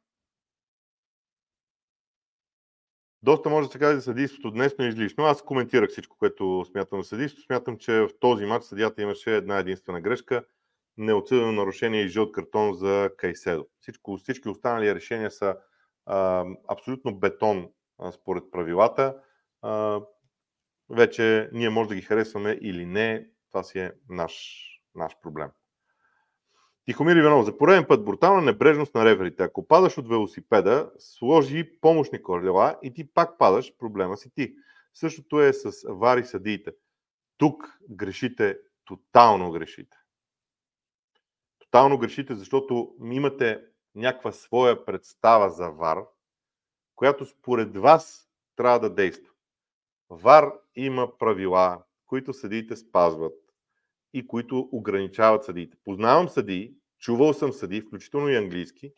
[3.23, 5.23] Доста може да се каже за съдийството днес, но е излишно.
[5.23, 7.45] Аз коментирах всичко, което смятам за съдийството.
[7.45, 10.45] Смятам, че в този матч съдията имаше една единствена грешка.
[10.99, 13.67] Неоценено нарушение и жълт картон за Кайседо.
[13.81, 15.55] Всичко, всички останали решения са
[16.05, 19.15] а, абсолютно бетон а, според правилата.
[19.61, 20.01] А,
[20.89, 25.49] вече ние може да ги харесваме или не, това си е наш, наш проблем.
[26.85, 29.43] Тихомир Иванов, за пореден път брутална небрежност на реверите.
[29.43, 34.55] Ако падаш от велосипеда, сложи помощни колела и ти пак падаш, проблема си ти.
[34.93, 36.71] Същото е с вари съдиите.
[37.37, 39.98] Тук грешите, тотално грешите.
[41.71, 43.61] Тотално грешите, защото имате
[43.95, 45.97] някаква своя представа за ВАР,
[46.95, 49.33] която според вас трябва да действа.
[50.09, 53.33] ВАР има правила, които съдиите спазват
[54.13, 55.77] и които ограничават съдиите.
[55.83, 58.93] Познавам съдии, чувал съм съдии, включително и английски,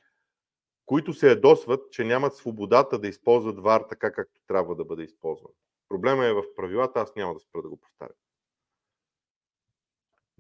[0.86, 5.52] които се ядосват, че нямат свободата да използват ВАР така, както трябва да бъде използван.
[5.90, 8.16] Проблема е в правилата, аз няма да спра да го повтарям.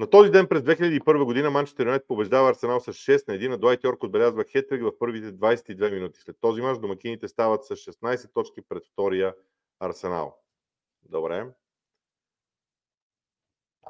[0.02, 3.58] На този ден през 2001 година Манчестър Юнайтед побеждава Арсенал с 6 на 1, на
[3.58, 6.20] Дуайт Йорк отбелязва хетрик в първите 22 минути.
[6.20, 9.36] След този мач домакините стават с 16 точки пред втория
[9.80, 10.38] Арсенал.
[11.10, 11.48] Добре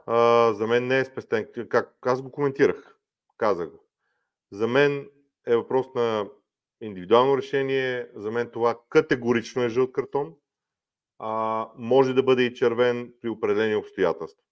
[0.06, 1.48] а, за мен не е спестен.
[1.70, 2.98] Как, аз го коментирах.
[3.38, 3.86] Казах го.
[4.52, 5.10] За мен
[5.48, 6.30] е въпрос на
[6.82, 8.08] индивидуално решение.
[8.16, 10.36] За мен това категорично е жълт картон.
[11.20, 14.44] А, може да бъде и червен при определени обстоятелства.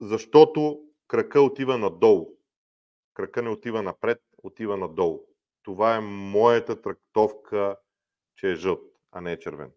[0.00, 2.28] Защото крака отива надолу.
[3.14, 5.20] Крака не отива напред, отива надолу.
[5.62, 7.76] Това е моята трактовка,
[8.36, 8.82] че е жълт,
[9.12, 9.70] а не е червен.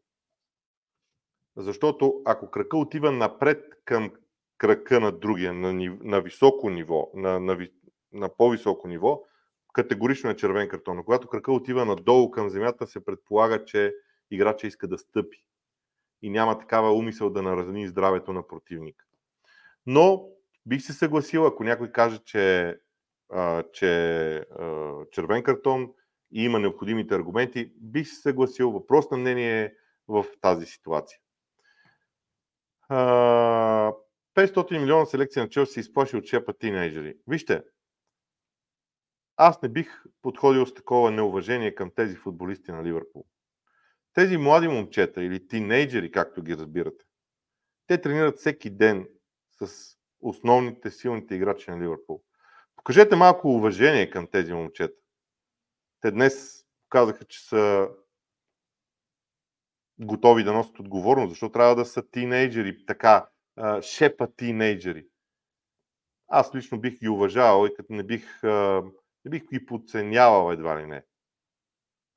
[1.56, 4.12] Защото ако крака отива напред към
[4.58, 7.68] крака на другия, на, на високо ниво, на, на,
[8.12, 9.24] на по-високо ниво,
[9.74, 10.98] категорично е червен картон.
[10.98, 13.94] Но когато крака отива надолу към земята, се предполага, че
[14.32, 15.44] играча иска да стъпи
[16.22, 19.06] и няма такава умисъл да наразни здравето на противника.
[19.86, 20.30] Но
[20.66, 22.78] бих се съгласил, ако някой каже, че,
[23.32, 25.94] а, че а, червен картон
[26.32, 28.72] и има необходимите аргументи, бих се съгласил.
[28.72, 29.74] Въпрос на мнение
[30.08, 31.20] в тази ситуация.
[32.90, 37.18] 500 милиона селекция на Челси се изплаши от шепа тинейджери.
[37.28, 37.64] Вижте,
[39.38, 43.26] аз не бих подходил с такова неуважение към тези футболисти на Ливърпул.
[44.14, 47.06] Тези млади момчета или тинейджери, както ги разбирате,
[47.88, 49.08] те тренират всеки ден
[49.68, 52.22] с основните силните играчи на Ливърпул.
[52.76, 54.98] Покажете малко уважение към тези момчета.
[56.02, 57.90] Те днес казаха, че са
[60.00, 63.30] готови да носят отговорност, защото трябва да са тинейджери, така,
[63.82, 65.08] шепа тинейджери.
[66.28, 70.86] Аз лично бих ги уважавал и като не бих, не бих ги подценявал едва ли
[70.86, 71.04] не.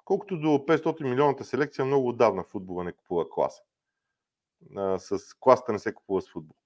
[0.05, 3.63] Колкото до 500 милионната селекция, много отдавна футбола не купува класа.
[4.99, 6.57] С класата не се купува с футбол.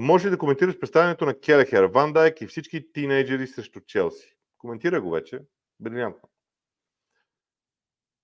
[0.00, 4.36] Може ли да коментираш представянето на Келехер, Ван Дайк и всички тинейджери срещу Челси?
[4.58, 5.40] Коментира го вече.
[5.80, 6.28] Брилянтно.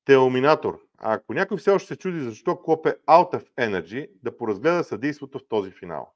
[0.04, 0.80] Теоминатор.
[0.98, 5.38] ако някой все още се чуди защо Клоп е out of energy, да поразгледа съдейството
[5.38, 6.14] в този финал.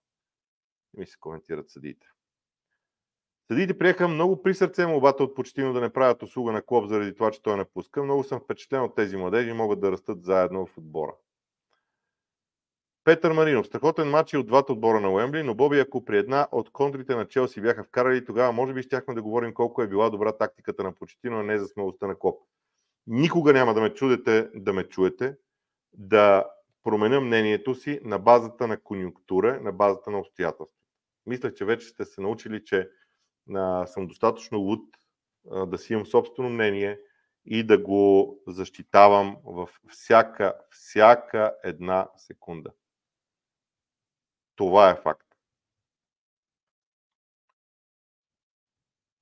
[0.95, 2.07] Ми се коментират съдиите.
[3.51, 7.15] Съдиите приеха много при сърце молбата от почтино да не правят услуга на Клоп заради
[7.15, 8.03] това, че той напуска.
[8.05, 11.15] Много съм впечатлен от тези младежи и могат да растат заедно в отбора.
[13.09, 13.67] Петър Маринов.
[13.67, 17.15] Страхотен матч и от двата отбора на Уембли, но Боби, ако при една от контрите
[17.15, 20.83] на Челси бяха вкарали, тогава може би щяхме да говорим колко е била добра тактиката
[20.83, 22.41] на Почетино, а не за смелостта на Клоп.
[23.07, 25.37] Никога няма да ме чудете да ме чуете,
[25.93, 26.45] да
[26.83, 30.79] променя мнението си на базата на конюнктура, на базата на обстоятелства.
[31.27, 32.91] Мисля, че вече сте се научили, че
[33.55, 34.85] а, съм достатъчно луд
[35.51, 37.01] а, да си имам собствено мнение
[37.47, 42.71] и да го защитавам в всяка, всяка една секунда.
[44.59, 45.27] Това е факт.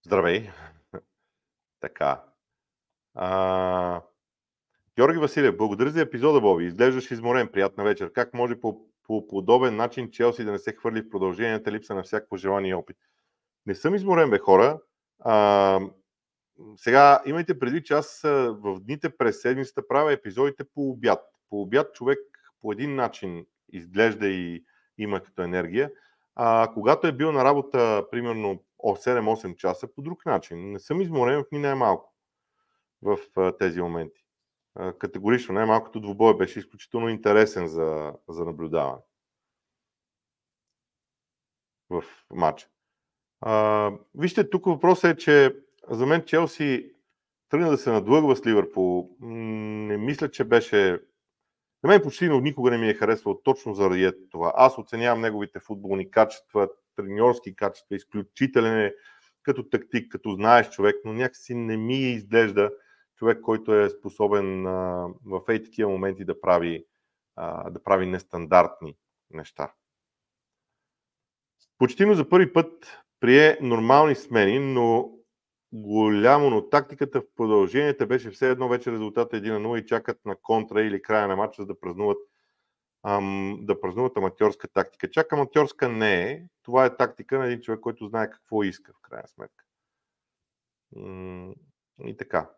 [0.06, 0.50] Здравей!
[1.80, 2.24] така.
[3.14, 4.02] А...
[4.96, 6.64] Георги Василев, благодаря за епизода, Боби.
[6.64, 7.48] Изглеждаш изморен.
[7.52, 8.12] Приятна вечер.
[8.12, 12.02] Как може по, по подобен начин Челси да не се хвърли в продълженията липса на
[12.02, 12.96] всякакво желание и опит?
[13.66, 14.80] Не съм изморен, бе, хора.
[15.18, 15.80] А,
[16.76, 21.20] сега имайте предвид, че аз в дните през седмицата правя епизодите по обяд.
[21.50, 22.18] По обяд човек
[22.60, 24.64] по един начин изглежда и
[24.98, 25.90] има като енергия.
[26.34, 30.72] А когато е бил на работа, примерно 7-8 часа, по друг начин.
[30.72, 32.14] Не съм изморен ни най-малко
[33.02, 33.18] в
[33.58, 34.24] тези моменти.
[34.98, 39.02] Категорично най-малкото двубой беше изключително интересен за, за наблюдаване
[41.90, 42.68] в матча.
[44.14, 45.56] Вижте, тук въпросът е, че
[45.90, 46.92] за мен Челси
[47.48, 49.16] тръгна да се надлъгва с Ливърпул.
[49.20, 51.00] Не мисля, че беше
[51.82, 54.52] на мен почти никога не ми е харесвал точно заради това.
[54.56, 58.94] Аз оценявам неговите футболни качества, треньорски качества, изключителен е
[59.42, 62.70] като тактик, като знаеш човек, но някакси не ми изглежда
[63.16, 66.84] човек, който е способен а, в ей такива моменти да прави,
[67.36, 68.96] а, да прави нестандартни
[69.30, 69.72] неща.
[71.78, 75.10] Почти за първи път прие нормални смени, но
[75.72, 80.24] голямо, но тактиката в продълженията беше все едно вече резултата 1 на 0 и чакат
[80.24, 82.18] на контра или края на матча, за да празнуват,
[83.02, 85.10] ам, да празнуват аматьорска тактика.
[85.10, 86.42] Чак аматьорска не е.
[86.62, 89.64] Това е тактика на един човек, който знае какво иска в крайна сметка.
[92.04, 92.50] И така.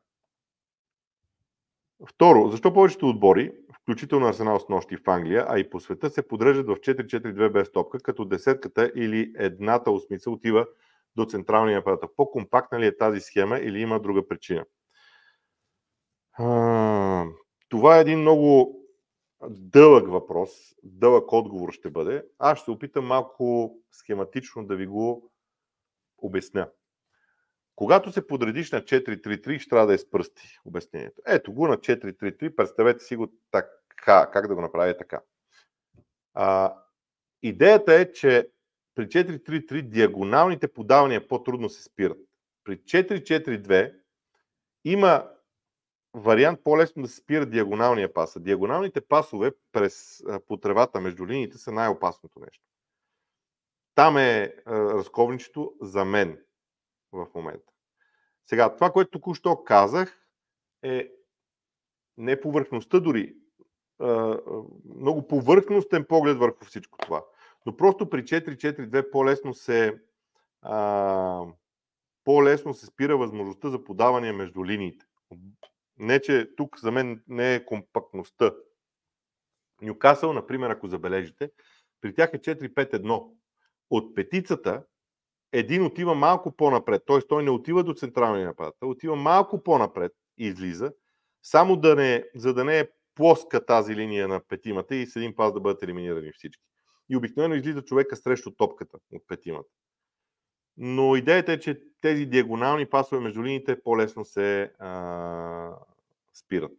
[2.07, 6.29] Второ, защо повечето отбори, включително Арсенал с нощи в Англия, а и по света, се
[6.29, 10.67] подреждат в 4-4-2 без топка, като десетката или едната осмица отива
[11.17, 12.05] до централния апарат.
[12.17, 14.65] По-компактна ли е тази схема или има друга причина?
[17.69, 18.79] Това е един много
[19.49, 20.51] дълъг въпрос,
[20.83, 22.25] дълъг отговор ще бъде.
[22.39, 25.31] Аз ще се опитам малко схематично да ви го
[26.19, 26.71] обясня.
[27.77, 31.23] Когато се подредиш на 4-3-3, ще трябва да е с пръсти обяснението.
[31.27, 35.21] Ето го на 4-3-3, представете си го така, как да го направя така.
[36.35, 36.75] А,
[37.43, 38.49] идеята е, че
[38.99, 42.19] при 4-3-3 диагоналните подавания по-трудно се спират.
[42.65, 43.95] При 4-4-2
[44.85, 45.31] има
[46.15, 48.37] вариант по-лесно да се спира диагоналния пас.
[48.37, 52.65] А диагоналните пасове през потревата между линиите са най-опасното нещо.
[53.95, 56.39] Там е разковничето за мен
[57.13, 57.73] в момента.
[58.47, 60.29] Сега, това, което току-що казах,
[60.83, 61.13] е
[62.17, 63.37] не повърхността дори,
[64.97, 67.25] много повърхностен поглед върху всичко това.
[67.69, 69.99] Но просто при 4-4-2 по-лесно се,
[70.63, 71.45] а,
[72.25, 75.07] по-лесно се спира възможността за подаване между линиите.
[75.99, 78.55] Не, че тук за мен не е компактността.
[79.83, 81.51] Нюкасъл, например, ако забележите,
[82.01, 83.31] при тях е 4-5-1.
[83.91, 84.85] От петицата
[85.53, 87.21] един отива малко по-напред, т.е.
[87.29, 90.93] той не отива до централния напад, отива малко по-напред и излиза,
[91.43, 95.37] само да не, за да не е плоска тази линия на петимата и с един
[95.37, 96.68] пас да бъдат елиминирани всички
[97.09, 99.69] и обикновено излиза човека срещу топката от петимата.
[100.77, 105.77] Но идеята е, че тези диагонални пасове между линиите по-лесно се а,
[106.35, 106.73] спират.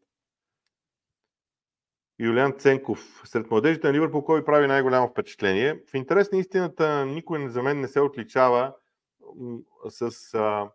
[2.19, 3.21] Юлиан Ценков.
[3.25, 5.81] Сред младежите на Ливърпул, кой прави най-голямо впечатление?
[5.91, 8.75] В интерес на истината, никой за мен не се отличава
[9.89, 10.71] с а,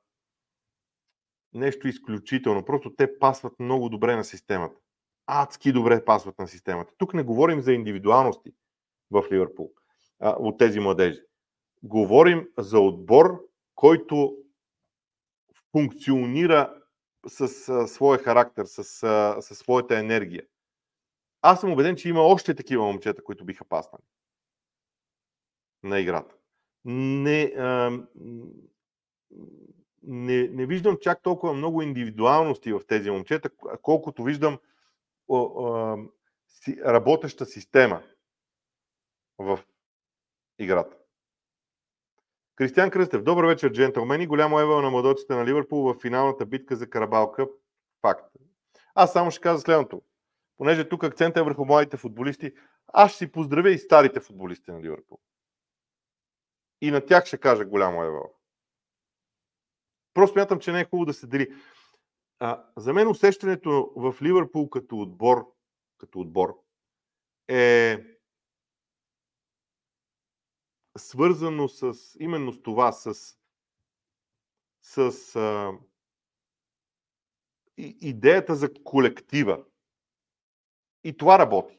[1.54, 2.64] нещо изключително.
[2.64, 4.80] Просто те пасват много добре на системата.
[5.26, 6.92] Адски добре пасват на системата.
[6.98, 8.52] Тук не говорим за индивидуалности
[9.14, 9.72] в Ливърпул
[10.20, 11.20] а, от тези младежи.
[11.82, 13.40] Говорим за отбор,
[13.74, 14.36] който
[15.72, 16.74] функционира
[17.26, 20.42] с а, своя характер, с, а, със своята енергия.
[21.42, 24.02] Аз съм убеден, че има още такива момчета, които биха паснали
[25.82, 26.34] на играта.
[26.84, 27.98] Не, а,
[30.02, 33.50] не, не виждам чак толкова много индивидуалности в тези момчета,
[33.82, 34.58] колкото виждам
[36.86, 38.02] работеща система
[39.38, 39.60] в
[40.58, 40.96] играта.
[42.56, 43.22] Кристиан Кръстев.
[43.22, 44.26] Добър вечер, джентълмени.
[44.26, 47.48] Голямо евал на младоците на Ливърпул в финалната битка за Карабалка.
[48.02, 48.36] Факт.
[48.94, 50.02] Аз само ще кажа следното.
[50.56, 52.52] Понеже тук акцентът е върху младите футболисти,
[52.86, 55.18] аз ще си поздравя и старите футболисти на Ливърпул.
[56.80, 58.34] И на тях ще кажа голямо евал.
[60.14, 61.54] Просто мятам, че не е хубаво да се дели.
[62.38, 65.52] А, за мен усещането в Ливърпул като отбор,
[65.98, 66.60] като отбор
[67.48, 67.98] е
[70.98, 73.14] свързано с именно с това, с,
[74.82, 75.72] с а,
[78.00, 79.64] идеята за колектива.
[81.04, 81.78] И това работи.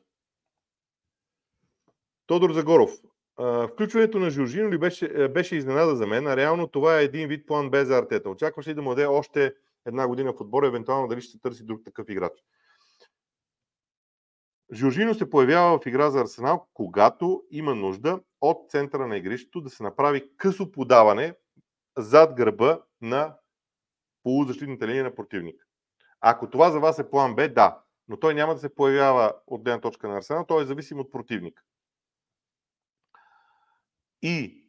[2.28, 2.92] Тодор Загоров.
[3.72, 7.48] Включването на Жоржино ли беше, беше изненада за мен, а реално това е един вид
[7.48, 8.30] план без артета.
[8.30, 9.54] Очакваш ли да му даде още
[9.86, 12.44] една година в отбора, евентуално дали ще търси друг такъв играч?
[14.74, 19.70] Жоржино се появява в игра за Арсенал, когато има нужда от центъра на игрището да
[19.70, 21.36] се направи късо подаване
[21.98, 23.36] зад гърба на
[24.24, 25.66] полузащитната линия на противника.
[26.22, 29.62] Ако това за вас е план Б, да, но той няма да се появява от
[29.62, 31.64] една точка на Арсенал, той е зависим от противника.
[34.22, 34.68] И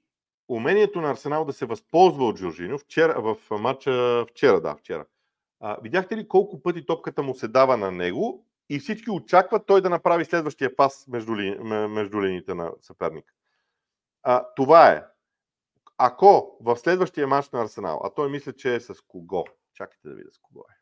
[0.48, 5.06] умението на Арсенал да се възползва от Жоржино вчера, в матча вчера, да, вчера.
[5.60, 9.82] А, видяхте ли колко пъти топката му се дава на него и всички очакват той
[9.82, 11.58] да направи следващия пас между, ли,
[11.88, 13.34] между линиите на съперника.
[14.22, 15.04] А, това е.
[15.98, 19.44] Ако в следващия матч на Арсенал, а той мисля, че е с кого?
[19.74, 20.74] Чакайте да видя с кого е.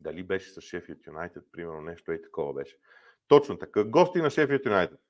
[0.00, 2.76] Дали беше с Шефилд Юнайтед, примерно нещо и такова беше.
[3.28, 3.84] Точно така.
[3.84, 5.00] Гости на Шефилд Юнайтед.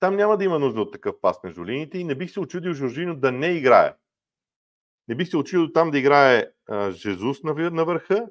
[0.00, 2.72] Там няма да има нужда от такъв пас между линиите и не бих се очудил
[2.72, 3.94] Жоржино да не играе.
[5.08, 8.28] Не бих се очудил там да играе а, Жезус на, на върха,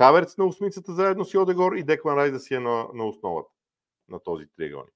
[0.00, 3.48] Хаверц на осмицата заедно с Йодегор и Деклан Райс да си е на, на основата
[4.08, 4.94] на този триъгълник.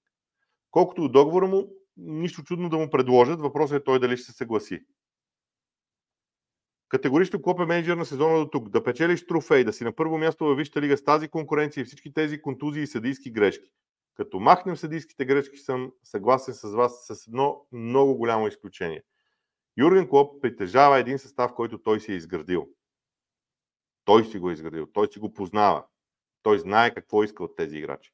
[0.70, 3.40] Колкото до договора му, нищо чудно да му предложат.
[3.40, 4.84] Въпросът е той дали ще се съгласи.
[6.88, 8.68] Категорично Клоп е менеджер на сезона до тук.
[8.68, 11.84] Да печелиш трофей, да си на първо място във Висшата лига с тази конкуренция и
[11.84, 13.70] всички тези контузии и съдийски грешки.
[14.14, 19.02] Като махнем съдийските грешки, съм съгласен с вас с едно много голямо изключение.
[19.76, 22.68] Юрген Клоп притежава един състав, който той си е изградил.
[24.04, 25.86] Той си го е изградил, той си го познава.
[26.42, 28.12] Той знае какво иска от тези играчи.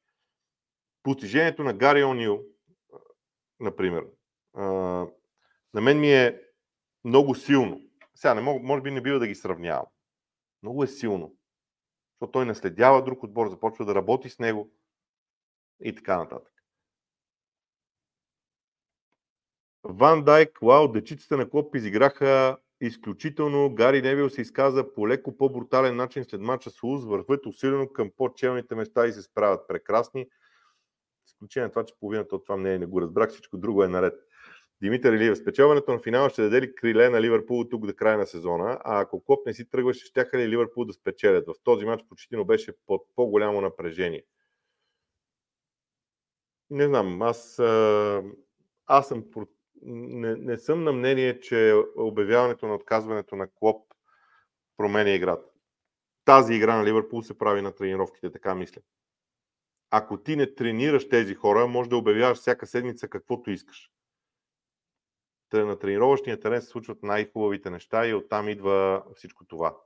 [1.03, 2.45] Постижението на Гари Онил,
[3.59, 4.05] например,
[5.73, 6.41] на мен ми е
[7.03, 7.81] много силно.
[8.15, 9.85] Сега, не мога, може би не бива да ги сравнявам.
[10.63, 11.35] Много е силно.
[12.11, 14.71] Защото той наследява друг отбор, започва да работи с него
[15.83, 16.53] и така нататък.
[19.83, 23.75] Ван Дайк, вау, дечиците на Клоп изиграха изключително.
[23.75, 28.11] Гари Невил се изказа по леко по-брутален начин след мача с Луз, върват усилено към
[28.17, 30.27] по-челните места и се справят прекрасни.
[31.25, 33.87] С изключение на това, че половината от това мнение не го разбрах, всичко друго е
[33.87, 34.13] наред.
[34.81, 38.27] Димитър Илиев, спечелването на финала ще даде ли криле на Ливърпул тук до края на
[38.27, 41.47] сезона, а ако Клоп не си тръгваше, ще ли Ливърпул да спечелят?
[41.47, 44.23] В този матч почти беше под по-голямо напрежение.
[46.69, 47.59] Не знам, аз,
[48.85, 49.23] аз съм
[49.83, 53.93] не, не съм на мнение, че обявяването на отказването на Клоп
[54.77, 55.47] променя играта.
[56.25, 58.81] Тази игра на Ливърпул се прави на тренировките, така мисля.
[59.91, 63.91] Ако ти не тренираш тези хора, може да обявяваш всяка седмица каквото искаш.
[65.53, 69.77] на тренировъчния терен се случват най-хубавите неща и оттам идва всичко това.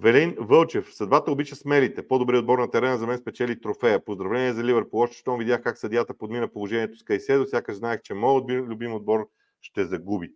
[0.00, 0.94] Велин Вълчев.
[0.94, 2.08] Съдбата обича смелите.
[2.08, 4.04] По-добрият отбор на терена за мен спечели трофея.
[4.04, 5.00] Поздравление за Ливърпул.
[5.00, 9.28] Още щом видях как съдията подмина положението с Кайседо, сякаш знаех, че моят любим отбор
[9.60, 10.32] ще загуби.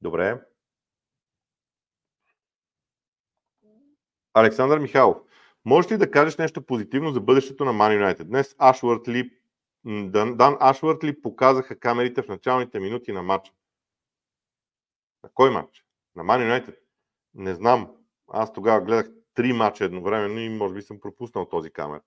[0.00, 0.40] Добре.
[4.34, 5.16] Александър Михайлов.
[5.64, 8.24] Можеш ли да кажеш нещо позитивно за бъдещето на Man United?
[8.24, 9.30] Днес Ашвард ли,
[9.84, 13.52] Дан, Дан Ашвард ли показаха камерите в началните минути на матча?
[15.22, 15.84] На кой матч?
[16.16, 16.81] На Man United.
[17.34, 17.96] Не знам.
[18.28, 22.00] Аз тогава гледах три мача едновременно и може би съм пропуснал този камер,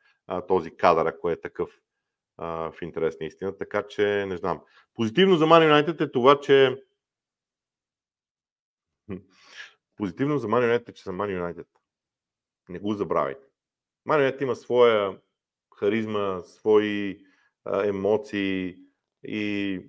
[0.47, 1.69] този кадър, ако е такъв
[2.37, 3.57] в интерес на истина.
[3.57, 4.61] Така че не знам.
[4.93, 6.83] Позитивно за Man United е това, че
[9.95, 11.67] Позитивно за Man United е, че са Man United.
[12.69, 13.47] Не го забравяйте.
[14.07, 15.19] Man United има своя
[15.75, 17.25] харизма, свои
[17.83, 18.77] емоции
[19.23, 19.81] и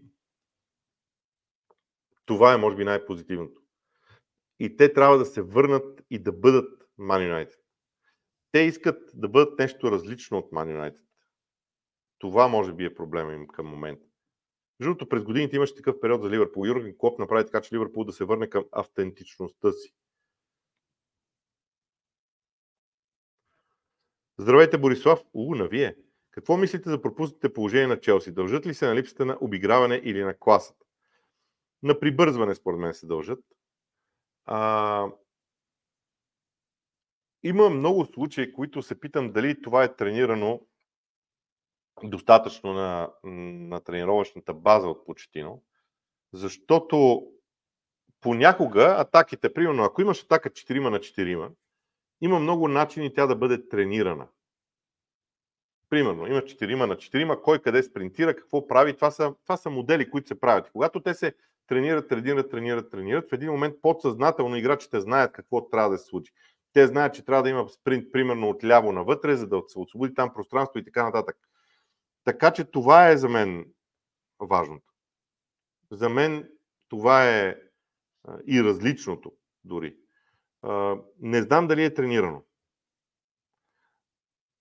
[2.25, 3.61] това е, може би, най-позитивното.
[4.61, 7.59] И те трябва да се върнат и да бъдат Man United.
[8.53, 11.01] Те искат да бъдат нещо различно от Man United.
[12.19, 14.07] Това може би е проблема им към момента.
[14.81, 16.67] Между през годините имаше такъв период за Ливърпул.
[16.67, 19.95] Юрген Клоп направи така, че Ливърпул да се върне към автентичността си.
[24.39, 25.23] Здравейте, Борислав.
[25.35, 25.97] У, на вие.
[26.31, 28.33] Какво мислите за пропуснатите положения на Челси?
[28.33, 30.85] Дължат ли се на липсата на обиграване или на класата?
[31.83, 33.39] На прибързване, според мен, се дължат.
[34.47, 35.07] А,
[37.43, 40.61] има много случаи, които се питам дали това е тренирано
[42.05, 45.63] достатъчно на, на тренировъчната база от Почетино,
[46.33, 47.27] защото
[48.21, 51.51] понякога атаките, примерно, ако имаш атака 4 на 4,
[52.21, 54.29] има много начини тя да бъде тренирана.
[55.89, 58.97] Примерно, има 4 на 4, кой къде спринтира, какво прави.
[58.97, 60.71] Това са, това са модели, които се правят.
[60.73, 61.35] Когато те се
[61.67, 66.33] тренират, тренират, тренират, тренират, в един момент подсъзнателно играчите знаят какво трябва да се случи.
[66.73, 70.15] Те знаят, че трябва да има спринт, примерно, от ляво навътре, за да се освободи
[70.15, 71.37] там пространство и така нататък.
[72.25, 73.67] Така че това е за мен
[74.41, 74.95] важното.
[75.91, 76.49] За мен
[76.89, 77.57] това е
[78.47, 79.33] и различното
[79.65, 79.97] дори.
[81.21, 82.43] Не знам дали е тренирано.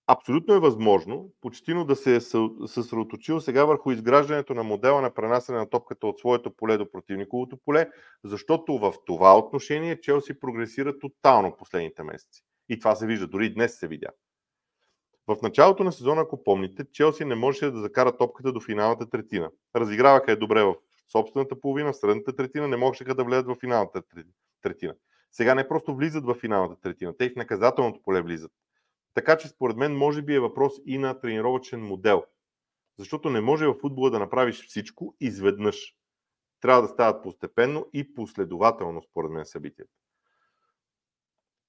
[0.08, 2.20] Абсолютно е възможно почтино да се е
[2.66, 7.56] съсредоточил сега върху изграждането на модела на пренасене на топката от своето поле до противниковото
[7.64, 7.90] поле,
[8.24, 12.42] защото в това отношение Челси прогресира тотално последните месеци.
[12.68, 14.08] И това се вижда, дори днес се видя.
[15.26, 19.50] В началото на сезона, ако помните, Челси не можеше да закара топката до финалната третина.
[19.76, 20.74] Разиграваха я добре в
[21.12, 24.02] собствената половина, в средната третина, не можеха да влезат в финалната
[24.62, 24.94] третина.
[25.32, 28.52] Сега не просто влизат в финалната третина, те и в наказателното поле влизат.
[29.16, 32.24] Така че според мен може би е въпрос и на тренировачен модел.
[32.98, 35.94] Защото не може в футбола да направиш всичко изведнъж.
[36.60, 39.92] Трябва да стават постепенно и последователно, според мен, събитията.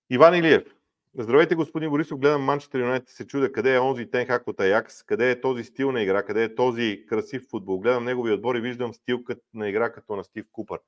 [0.10, 0.76] Иван Илиев.
[1.18, 2.20] Здравейте, господин Борисов.
[2.20, 5.92] Гледам Манчестър Юнайтед се чуда къде е онзи Тенхак от Аякс, къде е този стил
[5.92, 7.80] на игра, къде е този красив футбол.
[7.80, 9.24] Гледам негови отбор и виждам стил
[9.54, 10.80] на игра като на Стив Купър.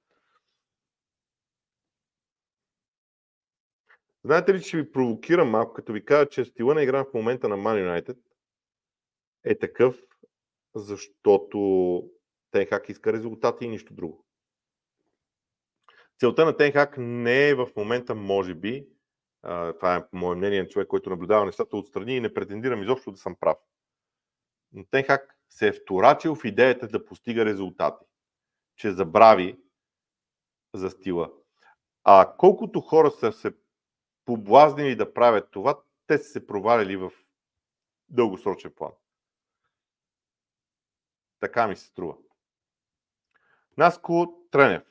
[4.23, 7.49] Знаете ли, че ви провокирам малко, като ви кажа, че стила на игра в момента
[7.49, 8.17] на Man United
[9.43, 9.95] е такъв,
[10.75, 12.03] защото
[12.51, 14.25] Тенхак иска резултати и нищо друго.
[16.19, 18.87] Целта на Тенхак не е в момента, може би,
[19.75, 23.17] това е мое мнение на човек, който наблюдава нещата отстрани и не претендирам изобщо да
[23.17, 23.57] съм прав.
[24.73, 28.05] Но Тенхак се е вторачил в идеята да постига резултати,
[28.75, 29.59] че забрави
[30.73, 31.31] за стила.
[32.03, 33.51] А колкото хора са се
[34.29, 37.11] поблазнили да правят това, те са се провалили в
[38.09, 38.91] дългосрочен план.
[41.39, 42.15] Така ми се струва.
[43.77, 44.83] Наско Тренев.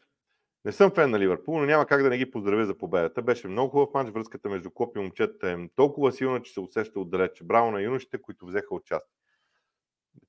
[0.64, 3.22] Не съм фен на Ливърпул, но няма как да не ги поздравя за победата.
[3.22, 7.00] Беше много хубав матч, връзката между Клоп и момчетата е толкова силна, че се усеща
[7.00, 7.44] отдалече.
[7.44, 9.18] Браво на юношите, които взеха участие.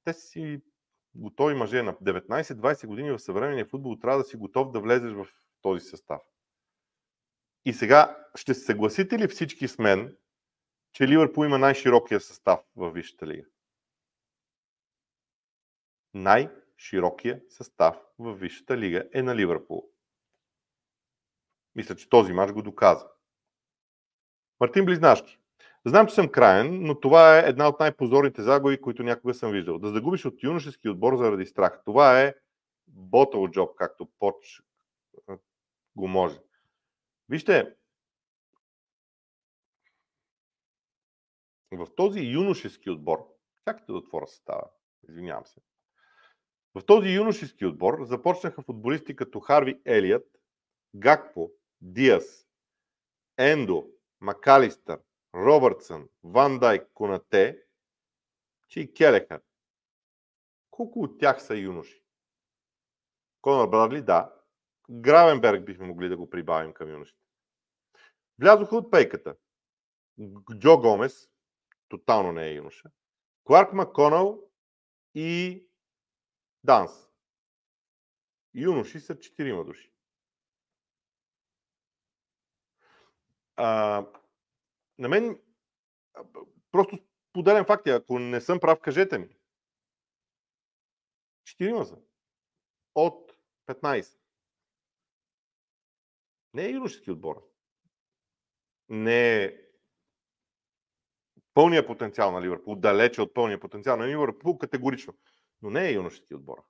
[0.04, 0.62] Те си
[1.16, 5.28] готови мъже на 19-20 години в съвременния футбол, трябва да си готов да влезеш в
[5.62, 6.22] този състав.
[7.66, 10.18] И сега ще се съгласите ли всички с мен,
[10.94, 13.48] че Ливърпул има най-широкия състав в Висшата лига?
[16.14, 19.90] Най-широкия състав в Висшата лига е на Ливърпул.
[21.76, 23.08] Мисля, че този мач го доказа.
[24.60, 25.40] Мартин Близнашки.
[25.86, 29.80] Знам, че съм краен, но това е една от най-позорните загуби, които някога съм виждал.
[29.80, 31.82] Да загубиш от юношески отбор заради страх.
[31.86, 32.36] Това е
[32.88, 34.64] ботъл джоб, както Поч
[35.96, 36.40] го може.
[37.30, 37.76] Вижте,
[41.72, 43.28] в този юношески отбор,
[43.66, 44.70] чакайте да отворя състава,
[45.10, 45.62] извинявам се.
[46.76, 50.28] В този юношески отбор започнаха футболисти като Харви Елият,
[50.96, 51.52] Гакпо,
[51.82, 52.48] Диас,
[53.38, 53.88] Ендо,
[54.22, 55.00] Макалистър,
[55.36, 57.64] Робъртсън, Ван Дайк, Конате,
[58.68, 59.42] че и Келехър.
[60.72, 62.04] Колко от тях са юноши?
[63.42, 64.34] Конор Брадли, да.
[64.90, 67.19] Гравенберг бихме могли да го прибавим към юношите.
[68.40, 69.36] Влязоха от пейката.
[70.60, 71.30] Джо Гомес,
[71.90, 72.92] тотално не е юноша.
[73.44, 74.52] Кларк Маконал
[75.16, 75.64] и
[76.64, 76.92] Данс.
[78.54, 79.94] Юноши са четирима души.
[83.56, 84.06] А,
[84.98, 85.42] на мен
[86.72, 87.00] просто
[87.34, 87.90] поделен факти.
[87.90, 89.30] Ако не съм прав, кажете ми.
[91.44, 91.98] Четирима са.
[92.96, 93.34] От
[93.68, 94.18] 15.
[96.54, 97.50] Не е юношески отбор.
[98.90, 99.56] Не е
[101.54, 105.14] пълния потенциал на Ливърпул, далече от пълния потенциал на Ливърпул, категорично.
[105.62, 106.64] Но не е юношески отбор.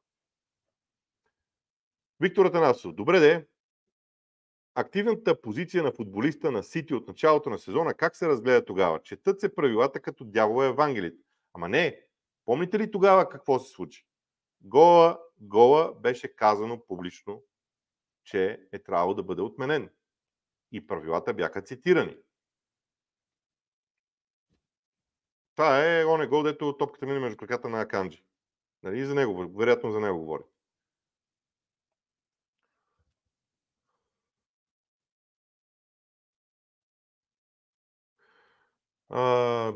[2.19, 2.93] Виктор Атанасов.
[2.93, 3.47] Добре де,
[4.75, 9.01] активната позиция на футболиста на Сити от началото на сезона, как се разгледа тогава?
[9.01, 11.23] Четат се правилата като дявола Евангелите.
[11.53, 12.01] Ама не,
[12.45, 14.05] помните ли тогава какво се случи?
[14.61, 17.43] Гола, гола беше казано публично,
[18.23, 19.89] че е трябвало да бъде отменен.
[20.71, 22.17] И правилата бяха цитирани.
[25.55, 28.23] Това е он е гол, дето топката мине между краката на Аканджи.
[28.83, 28.99] Нали?
[28.99, 30.43] И за него, вероятно за него говори.
[39.09, 39.73] А,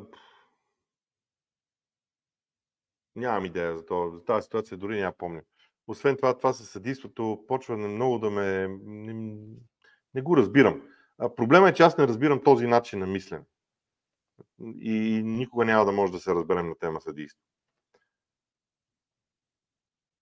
[3.16, 5.42] нямам идея за, това, за тази ситуация, дори няма помня.
[5.88, 8.68] Освен това, това със съдийството почва много да ме...
[10.14, 10.82] Не, го разбирам.
[11.36, 13.44] Проблема е, че аз не разбирам този начин на мислене.
[14.80, 17.42] И никога няма да може да се разберем на тема съдийство.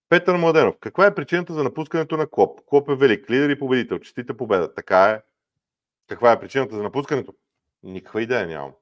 [0.08, 0.74] Петър Младенов.
[0.80, 2.60] Каква е причината за напускането на Клоп?
[2.66, 3.98] Клоп е велик, лидер и победител.
[3.98, 4.74] Честита победа.
[4.74, 5.22] Така е.
[6.08, 7.34] Каква е причината за напускането?
[7.82, 8.72] Никаква идея нямам.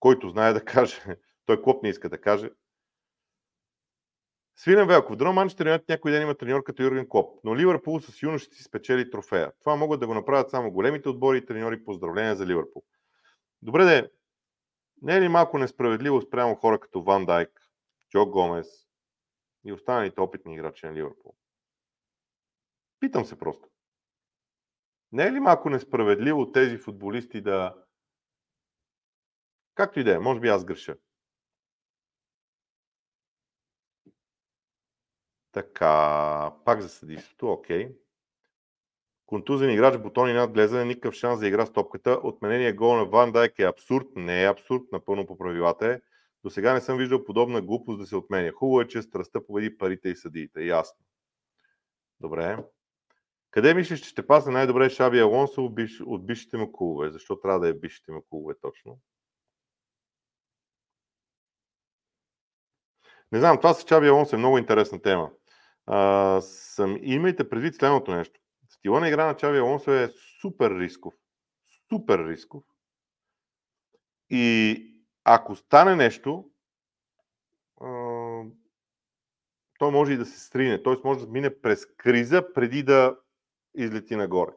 [0.00, 1.02] Който знае да каже.
[1.46, 2.50] Той Клоп не иска да каже.
[4.56, 5.16] Свинен Велков.
[5.16, 8.62] Дано Манчестър Юнайтед някой ден има треньор като Юрген Клоп, но Ливърпул с юношите си
[8.62, 9.52] спечели трофея.
[9.60, 11.84] Това могат да го направят само големите отбори и треньори.
[11.84, 12.82] Поздравления за Ливърпул.
[13.62, 14.10] Добре де,
[15.02, 17.50] не е ли малко несправедливо спрямо хора като Ван Дайк,
[18.10, 18.68] Джо Гомес
[19.64, 21.34] и останалите опитни играчи на Ливърпул?
[23.00, 23.68] Питам се просто.
[25.12, 27.74] Не е ли малко несправедливо тези футболисти да...
[29.74, 30.96] Както и да е, може би аз греша.
[35.54, 37.88] Така, пак за съдийството, окей.
[39.26, 42.20] Контузен играч, бутони над глезане, никакъв шанс за игра с топката.
[42.22, 44.06] Отменения гол на Ван Дайк е абсурд.
[44.16, 46.00] Не е абсурд, напълно по правилата е.
[46.44, 48.52] До сега не съм виждал подобна глупост да се отменя.
[48.52, 50.64] Хубаво е, че страстта победи парите и съдиите.
[50.64, 51.04] Ясно.
[52.20, 52.58] Добре.
[53.50, 55.72] Къде мислиш, че ще пасне най-добре Шаби Алонсо
[56.06, 57.10] от бившите му клубове?
[57.10, 58.98] Защо трябва да е бившите му клубове точно?
[63.32, 65.30] Не знам, това с Чаби Алонсо е много интересна тема
[65.86, 68.40] а, съм, имайте предвид следното нещо.
[68.68, 70.08] Стила на игра на Чави Алонсо е
[70.40, 71.14] супер рисков.
[71.88, 72.64] Супер рисков.
[74.30, 74.80] И
[75.24, 76.50] ако стане нещо,
[77.80, 77.88] а,
[79.78, 80.82] той може и да се стрине.
[80.82, 80.94] Т.е.
[81.04, 83.18] може да мине през криза преди да
[83.74, 84.52] излети нагоре.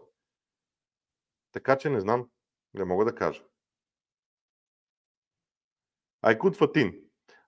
[1.51, 2.29] Така че не знам,
[2.73, 3.43] не мога да кажа.
[6.21, 7.06] Айкут Фатин.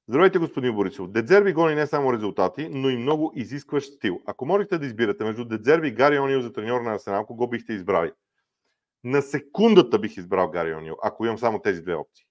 [0.09, 1.11] Здравейте, господин Борисов.
[1.11, 4.21] Дедзерби гони не само резултати, но и много изискващ стил.
[4.25, 7.73] Ако можете да избирате между Дедзерби и Гари Онил за треньор на Арсенал, кого бихте
[7.73, 8.11] избрали?
[9.03, 12.25] На секундата бих избрал Гари Онил, ако имам само тези две опции.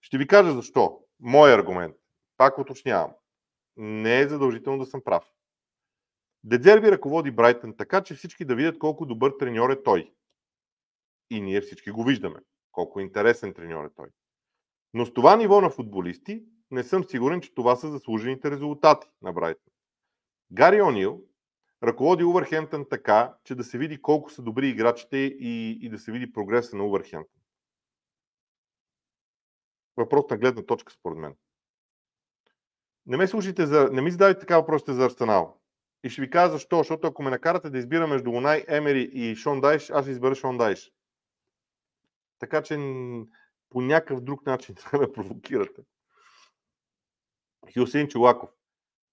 [0.00, 1.00] Ще ви кажа защо.
[1.20, 1.96] Мой аргумент.
[2.36, 3.10] Пак уточнявам.
[3.76, 5.24] Не е задължително да съм прав.
[6.44, 10.12] Дедзерби ръководи Брайтън така, че всички да видят колко добър треньор е той.
[11.30, 12.40] И ние всички го виждаме.
[12.72, 14.08] Колко интересен треньор е той.
[14.94, 19.32] Но с това ниво на футболисти не съм сигурен, че това са заслужените резултати на
[19.32, 19.72] Брайтън.
[20.52, 21.22] Гари Онил
[21.82, 26.12] ръководи Увърхемптън така, че да се види колко са добри играчите и, и да се
[26.12, 27.40] види прогреса на Увърхемптън.
[29.96, 31.34] Въпрос на гледна точка, според мен.
[33.06, 33.88] Не ме слушайте за...
[33.92, 35.60] Не ми задавайте така въпросите за Арсенал.
[36.04, 36.78] И ще ви кажа защо.
[36.78, 40.34] Защото ако ме накарате да избира между Лунай, Емери и Шон Дайш, аз ще избера
[40.34, 40.92] Шон Дайш.
[42.38, 42.78] Така че
[43.70, 45.82] по някакъв друг начин да ме провокирате.
[47.74, 48.50] Хюсейн Чулаков.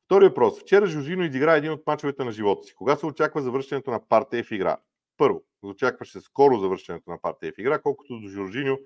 [0.05, 0.61] Втори въпрос.
[0.61, 2.75] Вчера Жужино изигра един от мачовете на живота си.
[2.75, 4.77] Кога се очаква завършването на партия в игра?
[5.17, 8.77] Първо, очакваше скоро завършването на партия в игра, колкото до Жоржиньо,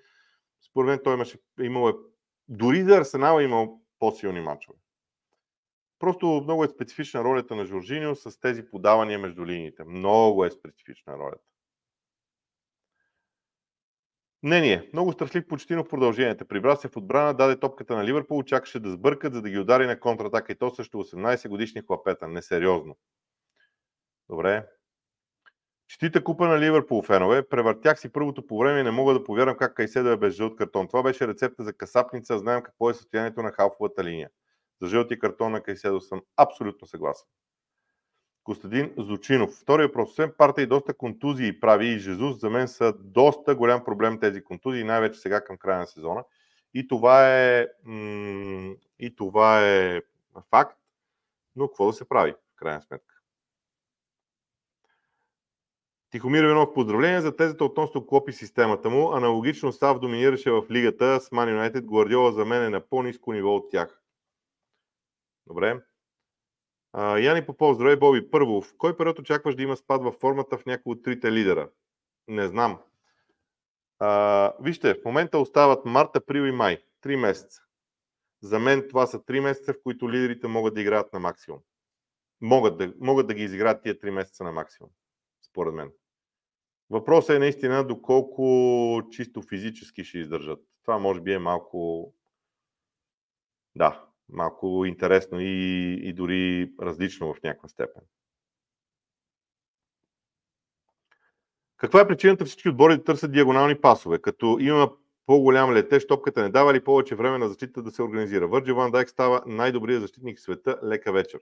[0.69, 1.93] според мен той имаше, имал е,
[2.47, 4.77] дори за Арсенал е имал по-силни мачове.
[5.99, 9.83] Просто много е специфична ролята на Жоржиньо с тези подавания между линиите.
[9.83, 11.50] Много е специфична ролята.
[14.43, 14.89] Мнение.
[14.93, 16.45] Много щастлив почти в продължението.
[16.45, 19.85] Прибра се в отбрана, даде топката на Ливърпул, чакаше да сбъркат, за да ги удари
[19.85, 22.27] на контратака и то също 18 годишни хлапета.
[22.27, 22.97] Несериозно.
[24.29, 24.67] Добре.
[25.87, 27.49] Четита купа на Ливърпул фенове.
[27.49, 30.55] Превъртях си първото по време и не мога да повярвам как Кайседо е без жълт
[30.55, 30.87] картон.
[30.87, 32.39] Това беше рецепта за касапница.
[32.39, 34.29] Знаем какво е състоянието на халфовата линия.
[34.81, 37.27] За жълти картон на Кайседо съм абсолютно съгласен.
[38.43, 39.51] Костадин Зучинов.
[39.51, 40.09] Втория въпрос.
[40.09, 44.43] Освен парта и доста контузии прави и Жезус, за мен са доста голям проблем тези
[44.43, 46.23] контузии, най-вече сега към края на сезона.
[46.73, 47.67] И това е,
[48.99, 50.01] и това е
[50.49, 50.77] факт,
[51.55, 53.15] но какво да се прави в крайна сметка?
[56.11, 59.13] Тихомир Иванов, поздравление за тезата относно Клопи системата му.
[59.13, 61.81] Аналогично Сав доминираше в лигата с Man United.
[61.81, 64.01] Гвардиола за мен е на по-низко ниво от тях.
[65.47, 65.81] Добре.
[66.97, 68.31] Яни Попов, здравей Боби.
[68.31, 71.69] Първо, в кой период очакваш да има спад във формата в някои от трите лидера?
[72.27, 72.79] Не знам.
[73.99, 76.83] А, вижте, в момента остават март, април и май.
[77.01, 77.61] Три месеца.
[78.41, 81.59] За мен това са три месеца, в които лидерите могат да играят на максимум.
[82.41, 84.91] Могат да, могат да ги изиграят тия три месеца на максимум,
[85.41, 85.91] според мен.
[86.89, 90.59] Въпросът е наистина доколко чисто физически ще издържат.
[90.81, 92.13] Това може би е малко
[93.75, 98.01] Да, малко интересно и, и дори различно в някаква степен.
[101.77, 104.21] Каква е причината всички отбори да търсят диагонални пасове?
[104.21, 104.91] Като има
[105.25, 108.47] по-голям летеж, топката не дава ли повече време на защита да се организира?
[108.47, 110.79] Върджи Ван Дайк става най-добрият защитник в света.
[110.83, 111.39] Лека вечер.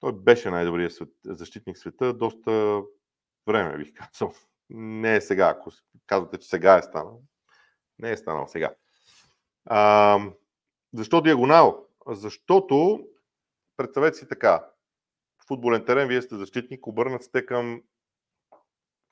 [0.00, 2.82] Той беше най-добрият защитник в света доста
[3.46, 4.34] време, бих казал.
[4.70, 5.70] Не е сега, ако
[6.06, 7.22] казвате, че сега е станал.
[7.98, 8.74] Не е станал сега.
[9.64, 10.18] А,
[10.94, 11.86] защо диагонал?
[12.06, 13.06] Защото,
[13.76, 14.68] представете си така,
[15.38, 17.82] в футболен терен вие сте защитник, обърнат сте към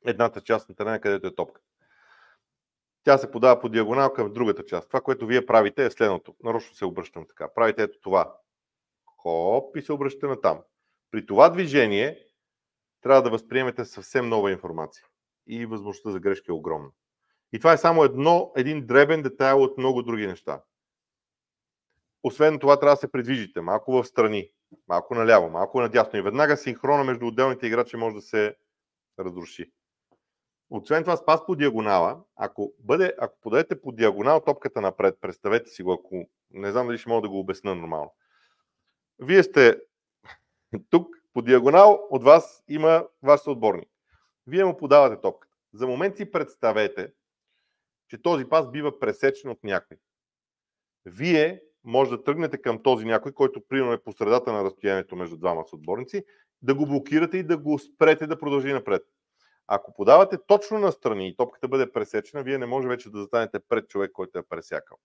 [0.07, 1.61] едната част на терена, където е топка.
[3.05, 4.89] Тя се подава по диагонал към другата част.
[4.89, 6.35] Това, което вие правите е следното.
[6.43, 7.55] Нарочно се обръщам така.
[7.55, 8.37] Правите ето това.
[9.05, 10.61] Хоп и се обръщате на там.
[11.11, 12.27] При това движение
[13.03, 15.05] трябва да възприемете съвсем нова информация.
[15.47, 16.91] И възможността за грешки е огромна.
[17.53, 20.63] И това е само едно, един дребен детайл от много други неща.
[22.23, 24.51] Освен това, трябва да се придвижите малко в страни,
[24.89, 26.19] малко наляво, малко надясно.
[26.19, 28.57] И веднага синхрона между отделните играчи може да се
[29.19, 29.73] разруши.
[30.71, 35.83] Освен това, спас по диагонала, ако, бъде, ако подадете по диагонал топката напред, представете си
[35.83, 38.15] го, ако не знам дали ще мога да го обясна нормално.
[39.19, 39.81] Вие сте
[40.91, 43.89] тук, по диагонал от вас има ваш съотборник.
[44.47, 45.55] Вие му подавате топката.
[45.73, 47.13] За момент си представете,
[48.09, 49.97] че този пас бива пресечен от някой.
[51.05, 55.37] Вие може да тръгнете към този някой, който примерно е по средата на разстоянието между
[55.37, 56.25] двама съотборници,
[56.63, 59.03] да го блокирате и да го спрете да продължи напред.
[59.67, 63.59] Ако подавате точно на страни и топката бъде пресечена, вие не може вече да застанете
[63.61, 64.97] пред човек, който е пресякал.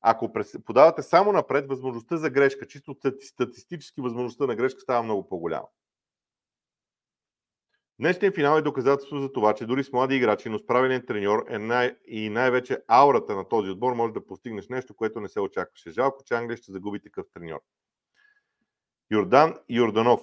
[0.00, 0.32] Ако
[0.64, 5.66] подавате само напред, възможността за грешка, чисто статистически възможността на грешка става много по-голяма.
[8.00, 11.58] Днешният финал е доказателство за това, че дори с млади играчи, но справилен треньор е
[11.58, 15.90] най- и най-вече аурата на този отбор може да постигнеш нещо, което не се очакваше.
[15.90, 17.60] Жалко, че Англия ще загуби такъв треньор.
[19.10, 20.20] Йордан Йорданов.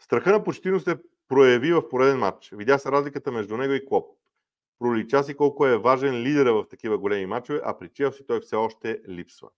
[0.00, 0.96] Страха на почтино се
[1.28, 2.50] прояви в пореден матч.
[2.52, 4.18] Видя се разликата между него и Клоп.
[4.78, 8.56] Пролича си колко е важен лидера в такива големи матчове, а при Челси той все
[8.56, 9.48] още липсва.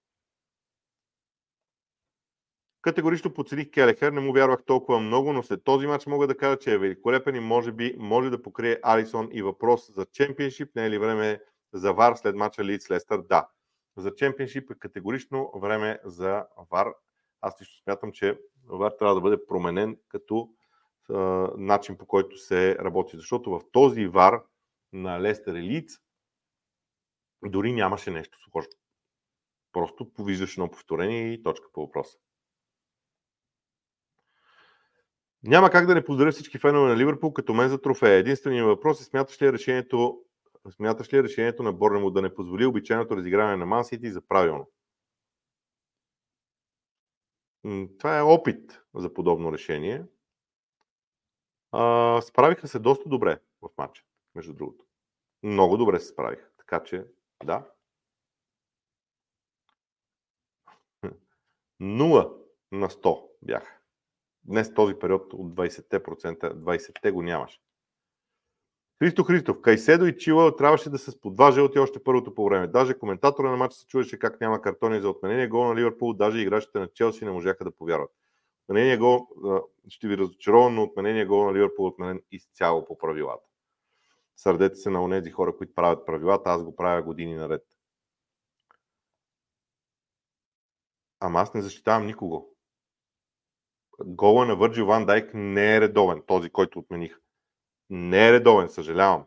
[2.82, 6.58] Категорично подцених Келехер, не му вярвах толкова много, но след този матч мога да кажа,
[6.58, 10.74] че е великолепен и може би може да покрие Алисон и въпрос за чемпионшип.
[10.76, 11.40] Не е ли време
[11.72, 13.22] за ВАР след матча Лидс Лестър?
[13.22, 13.48] Да.
[13.96, 16.88] За чемпионшип е категорично време за ВАР.
[17.40, 20.50] Аз лично смятам, че ВАР трябва да бъде променен като
[21.10, 21.14] а,
[21.56, 23.16] начин по който се работи.
[23.16, 24.42] Защото в този ВАР
[24.92, 25.94] на Лестър и Лидс
[27.44, 28.68] дори нямаше нещо схожо.
[29.72, 32.18] Просто повиждаш едно повторение и точка по въпроса.
[35.42, 38.14] Няма как да не поздравя всички фенове на Ливърпул като мен за трофея.
[38.14, 40.22] Единственият въпрос е смяташ ли решението,
[40.70, 44.70] смяташ ли решението на Борнемо да не позволи обичайното разиграване на Ман Сити за правилно?
[47.98, 50.04] Това е опит за подобно решение.
[51.72, 54.84] А, справиха се доста добре в матча, между другото.
[55.42, 56.48] Много добре се справиха.
[56.56, 57.04] Така че,
[57.44, 57.66] да.
[61.80, 62.32] 0
[62.72, 63.79] на 100 бяха.
[64.44, 67.60] Днес този период от 20%, 20-те го нямаше.
[69.02, 72.44] Христо Христов, Кайседо и Чила трябваше да се с по два жълти още първото по
[72.44, 72.66] време.
[72.66, 76.38] Даже коментатора на матча се чудеше как няма картони за отменение гол на Ливърпул, даже
[76.38, 78.10] играчите на Челси не можаха да повярват.
[78.64, 79.28] Отменение гол,
[79.88, 83.46] ще ви разочаровам, но отменение гол на Ливърпул е отменен изцяло по правилата.
[84.36, 87.62] Сърдете се на онези хора, които правят правилата, аз го правя години наред.
[91.20, 92.50] Ама аз не защитавам никого
[94.04, 97.18] гола на Върджил Ван Дайк не е редовен, този, който отмених.
[97.90, 99.26] Не е редовен, съжалявам.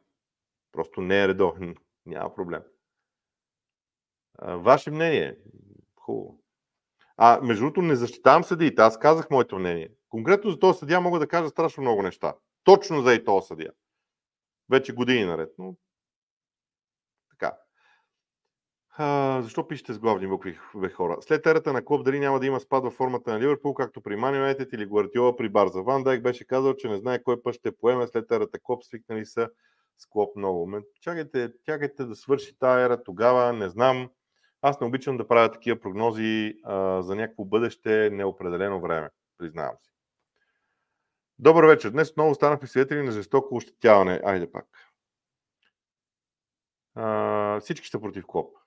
[0.71, 1.75] Просто не е редовен.
[2.05, 2.61] Няма проблем.
[4.41, 5.37] Ваше мнение?
[5.95, 6.39] Хубаво.
[7.17, 8.81] А, между другото, не защитавам съдиите.
[8.81, 9.91] Аз казах моето мнение.
[10.09, 12.35] Конкретно за този съдия мога да кажа страшно много неща.
[12.63, 13.71] Точно за и този съдия.
[14.69, 15.53] Вече години наред.
[15.57, 15.75] Но
[18.97, 21.17] а, защо пишете с главни букви, бе хора?
[21.21, 24.15] След ерата на Клоп дали няма да има спад във формата на Ливърпул, както при
[24.15, 25.81] Ман Юнайтед или Гвардиола при Барза.
[25.81, 29.25] Ван Дайк беше казал, че не знае кой път ще поеме след ерата Клоп, свикнали
[29.25, 29.49] са
[29.97, 30.67] с Клоп много.
[30.67, 34.09] Ме, чакайте, чакайте да свърши тази ера тогава, не знам.
[34.61, 39.91] Аз не обичам да правя такива прогнози а, за някакво бъдеще неопределено време, признавам си.
[41.39, 41.89] Добър вечер.
[41.89, 44.21] Днес отново станахме свидетели на жестоко ощетяване.
[44.23, 44.65] Айде пак.
[46.95, 48.62] А, всички са против Клоп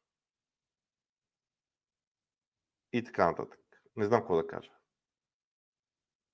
[2.96, 3.60] и така нататък.
[3.96, 4.70] Не знам какво да кажа.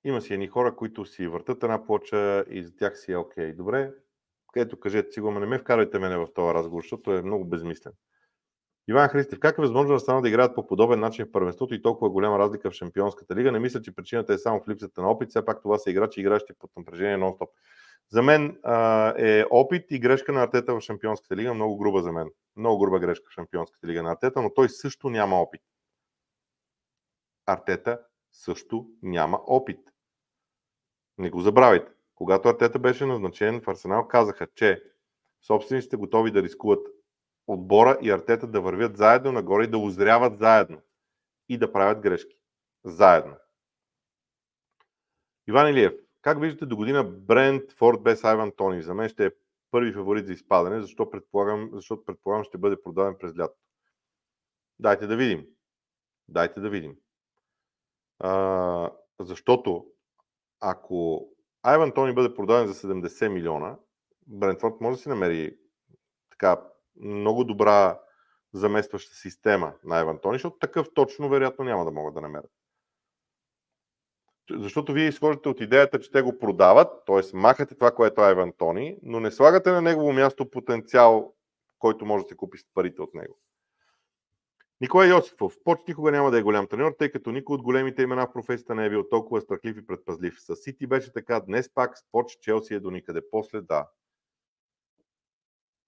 [0.04, 3.52] Има си едни хора, които си въртат една плоча и за тях си е окей.
[3.52, 3.92] Добре,
[4.52, 7.92] където кажете си го, не ме вкарайте мене в този разговор, защото е много безмислен.
[8.88, 11.82] Иван Христев, как е възможно да стана да играят по подобен начин в първенството и
[11.82, 13.52] толкова голяма разлика в Шампионската лига?
[13.52, 15.28] Не мисля, че причината е само в липсата на опит.
[15.28, 17.48] Все пак това са играчи, игращи под напрежение нон-стоп.
[18.10, 21.54] За мен а, е опит и грешка на Артета в Шампионската лига.
[21.54, 22.30] Много груба за мен.
[22.56, 25.62] Много груба грешка в Шампионската лига на Артета, но той също няма опит.
[27.46, 28.00] Артета
[28.32, 29.80] също няма опит.
[31.18, 31.92] Не го забравяйте.
[32.14, 34.84] Когато Артета беше назначен в Арсенал, казаха, че
[35.42, 36.86] собствениците готови да рискуват
[37.46, 40.80] отбора и Артета да вървят заедно нагоре и да озряват заедно
[41.48, 42.36] и да правят грешки.
[42.84, 43.36] Заедно.
[45.48, 48.82] Иван Илиев, как виждате до година Брент Форд без Айван Тони?
[48.82, 49.30] За мен ще е
[49.70, 53.60] първи фаворит за изпадане, защото предполагам, защото предполагам ще бъде продаден през лятото.
[54.78, 55.46] Дайте да видим.
[56.28, 56.96] Дайте да видим.
[59.20, 59.86] Защото
[60.60, 61.28] ако
[61.62, 63.76] Айван Тони бъде продаден за 70 милиона,
[64.26, 65.56] Брентфорд може да си намери
[66.30, 66.62] така
[67.00, 68.00] много добра
[68.52, 72.50] заместваща система на Айван Тони, защото такъв точно вероятно няма да могат да намерят.
[74.50, 77.36] Защото вие изхождате от идеята, че те го продават, т.е.
[77.36, 81.34] махате това, което е Айван Тони, но не слагате на негово място потенциал,
[81.78, 83.38] който може да се купи с парите от него.
[84.82, 85.56] Николай Йосифов.
[85.64, 88.74] Поч никога няма да е голям треньор, тъй като никой от големите имена в професията
[88.74, 90.40] не е бил толкова страхлив и предпазлив.
[90.40, 93.30] С Сити беше така, днес пак с Поч Челси е до никъде.
[93.30, 93.88] После да.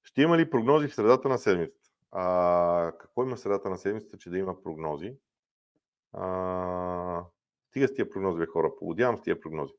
[0.03, 1.90] Ще има ли прогнози в средата на седмицата?
[2.11, 5.16] А, какво има в средата на седмицата, че да има прогнози?
[6.12, 7.24] А,
[7.70, 8.72] стига с тия прогнози, бе, хора.
[8.78, 9.74] Погодявам с тия прогнози.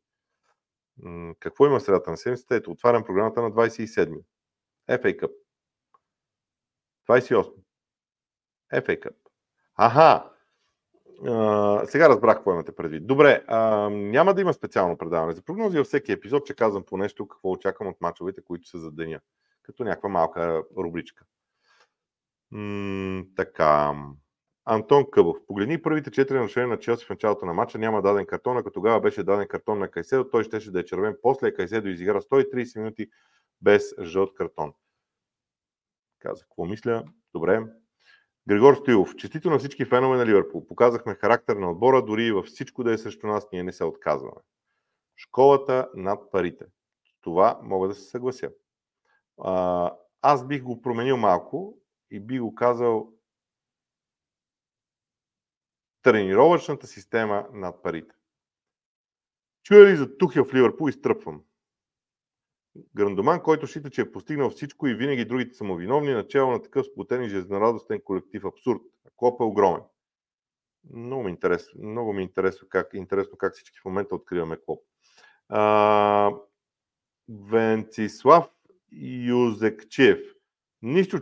[1.39, 2.55] Какво има в средата на седмицата?
[2.55, 4.21] Ето, отварям програмата на 27.
[4.89, 5.31] FA Cup.
[7.09, 7.64] 28.
[8.73, 9.15] FA Cup.
[9.75, 10.31] Аха!
[11.27, 13.07] А, сега разбрах какво имате предвид.
[13.07, 16.97] Добре, а, няма да има специално предаване за прогнози във всеки епизод, че казвам по
[16.97, 19.19] нещо, какво очаквам от мачовете, които са за деня.
[19.63, 21.25] Като някаква малка рубричка.
[22.51, 23.93] М- така.
[24.65, 25.37] Антон Къбов.
[25.47, 27.77] Погледни първите четири нарушения на Челси в началото на матча.
[27.77, 28.57] Няма даден картон.
[28.57, 31.17] Ако тогава беше даден картон на Кайседо, той щеше да е червен.
[31.21, 33.07] После Кайседо изигра 130 минути
[33.61, 34.73] без жълт картон.
[36.19, 37.03] Казах, какво мисля?
[37.33, 37.63] Добре.
[38.47, 39.15] Григор Стоилов.
[39.15, 40.67] Честито на всички фенове на Ливърпул.
[40.67, 43.83] Показахме характер на отбора, дори и във всичко да е срещу нас, ние не се
[43.83, 44.41] отказваме.
[45.15, 46.65] Школата над парите.
[47.21, 48.51] Това мога да се съглася.
[49.41, 51.77] А, аз бих го променил малко
[52.11, 53.13] и би го казал
[56.01, 58.15] тренировъчната система над парите.
[59.63, 61.43] Чуя ли за Тухел в Ливърпул, изтръпвам.
[62.95, 66.61] Грандоман, който счита, че е постигнал всичко и винаги другите са му виновни, начало на
[66.61, 68.81] такъв сплутен и жизнерадостен колектив абсурд.
[69.15, 69.81] Клоп е огромен.
[70.93, 74.83] Много ми интересно, много ми интересно как, интересно как всички в момента откриваме Клоп.
[75.49, 76.31] А,
[77.29, 78.49] Венцислав
[79.27, 80.19] Юзекчев.
[80.81, 81.21] Нищо,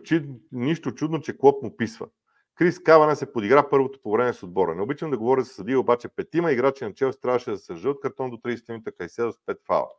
[0.51, 2.07] нищо чудно, че Клоп му писва.
[2.55, 4.75] Крис Кавана се подигра първото по време с отбора.
[4.75, 7.99] Не обичам да говоря за съдия, обаче петима играчи на Челси трябваше да се жълт
[8.01, 9.89] картон до 30 минута, Кайседо с 5 фала.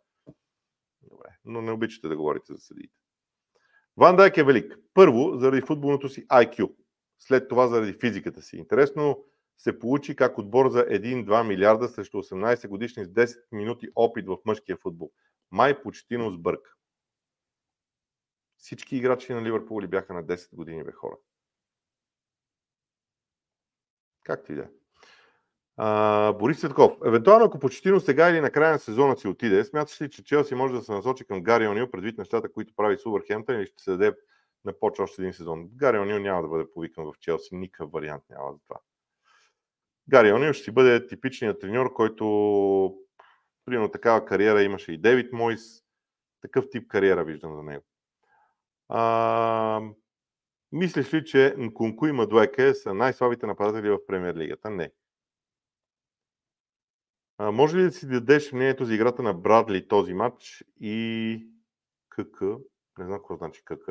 [1.44, 2.94] Но не обичате да говорите за съдиите.
[3.96, 4.78] Ван Дайк е велик.
[4.94, 6.74] Първо, заради футболното си IQ.
[7.18, 8.56] След това заради физиката си.
[8.56, 9.24] Интересно
[9.58, 14.38] се получи как отбор за 1-2 милиарда срещу 18 годишни с 10 минути опит в
[14.44, 15.12] мъжкия футбол.
[15.50, 16.74] Май почти сбърка.
[18.56, 21.16] Всички играчи на Ливърпул ли бяха на 10 години, бе хора?
[24.22, 24.68] Както и да е.
[26.38, 26.92] Борис Цветков.
[27.06, 30.54] Евентуално, ако Почетино сега или на края на сезона си отиде, смяташ ли, че Челси
[30.54, 33.82] може да се насочи към Гари Онил предвид нещата, които прави с Увърхемптън или ще
[33.82, 34.16] се даде
[34.64, 35.68] на почва още един сезон?
[35.74, 38.80] Гари Онил няма да бъде повикан в Челси, никакъв вариант няма за това.
[40.08, 42.24] Гари Онил ще бъде типичният треньор, който
[43.66, 45.82] примерно такава кариера имаше и Девид Мойс.
[46.40, 47.84] Такъв тип кариера виждам за него.
[48.88, 49.80] А,
[50.72, 54.70] мислиш ли, че Нкунку и Мадуеке са най-слабите нападатели в премьер лигата?
[54.70, 54.90] Не.
[57.38, 61.46] А, може ли да си дадеш мнението за играта на Брадли този матч и
[62.08, 62.40] КК?
[62.98, 63.90] Не знам какво значи КК.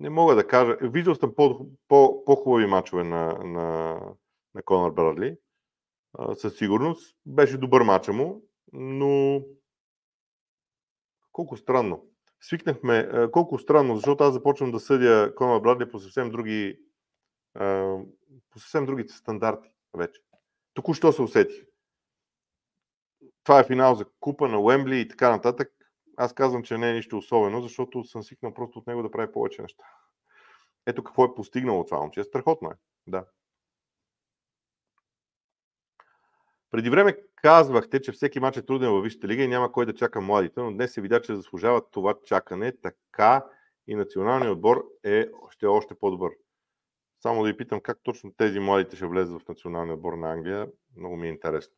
[0.00, 0.76] Не мога да кажа.
[0.82, 3.98] Виждал съм по, по, по-хубави матчове на, на,
[4.54, 5.36] на Конор Брадли.
[6.14, 7.16] А, със сигурност.
[7.26, 9.42] Беше добър матча му, но
[11.32, 12.06] колко странно.
[12.40, 16.78] Свикнахме, колко странно, защото аз започвам да съдя Конор Брадли по съвсем други
[18.50, 20.20] по съвсем другите стандарти вече.
[20.74, 21.64] Току-що се усетих.
[23.44, 25.72] Това е финал за купа на Уембли и така нататък.
[26.16, 29.32] Аз казвам, че не е нищо особено, защото съм свикнал просто от него да прави
[29.32, 29.84] повече неща.
[30.86, 32.24] Ето какво е постигнало това момче.
[32.24, 32.74] Страхотно е.
[33.06, 33.24] Да.
[36.70, 39.94] Преди време Казвахте, че всеки мач е труден във Висшата лига и няма кой да
[39.94, 42.72] чака младите, но днес се видя, че заслужават това чакане.
[42.82, 43.44] Така
[43.86, 46.30] и националният отбор е ще е още по-добър.
[47.22, 50.68] Само да ви питам как точно тези младите ще влезат в националния отбор на Англия.
[50.96, 51.74] Много ми е интересно.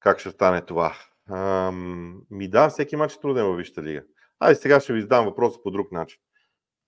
[0.00, 0.96] Как ще стане това?
[1.30, 4.04] Ам, ми да, всеки мач е труден във Висшата лига.
[4.40, 6.20] Айде сега ще ви задам въпроса по друг начин.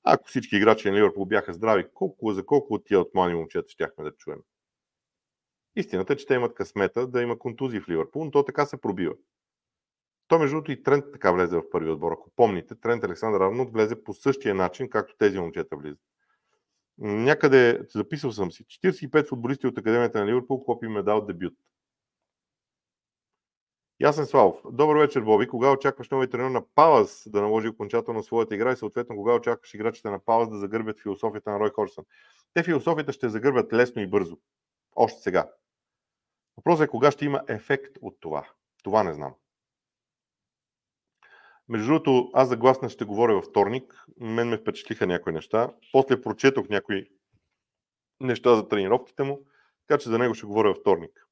[0.04, 3.68] Ако всички играчи на Ливърпул бяха здрави, колко, за колко от тия от млади момчета
[3.68, 4.38] щяхме да чуем?
[5.76, 8.80] Истината е, че те имат късмета да има контузии в Ливърпул, но то така се
[8.80, 9.14] пробива.
[10.28, 12.12] То, между другото, и Трент така влезе в първи отбор.
[12.12, 16.07] Ако помните, Трент Александър Арнолд влезе по същия начин, както тези момчета влизат.
[16.99, 21.55] Някъде, записал съм си, 45 футболисти от Академията на Ливърпул, копи медал дебют.
[24.01, 24.57] Ясен Славов.
[24.72, 25.49] Добър вечер, Боби.
[25.49, 29.74] Кога очакваш нови тренер на Палас да наложи окончателно своята игра и съответно кога очакваш
[29.74, 32.05] играчите на Палас да загърбят философията на Рой Хорсън?
[32.55, 34.38] Те философията ще загърбят лесно и бързо.
[34.96, 35.51] Още сега.
[36.57, 38.49] Въпросът е кога ще има ефект от това.
[38.82, 39.34] Това не знам.
[41.68, 44.04] Между другото, аз за гласна ще говоря във вторник.
[44.20, 45.72] Мен ме впечатлиха някои неща.
[45.92, 47.10] После прочетох някои
[48.20, 49.44] неща за тренировките му,
[49.86, 51.28] така че за него ще говоря във вторник.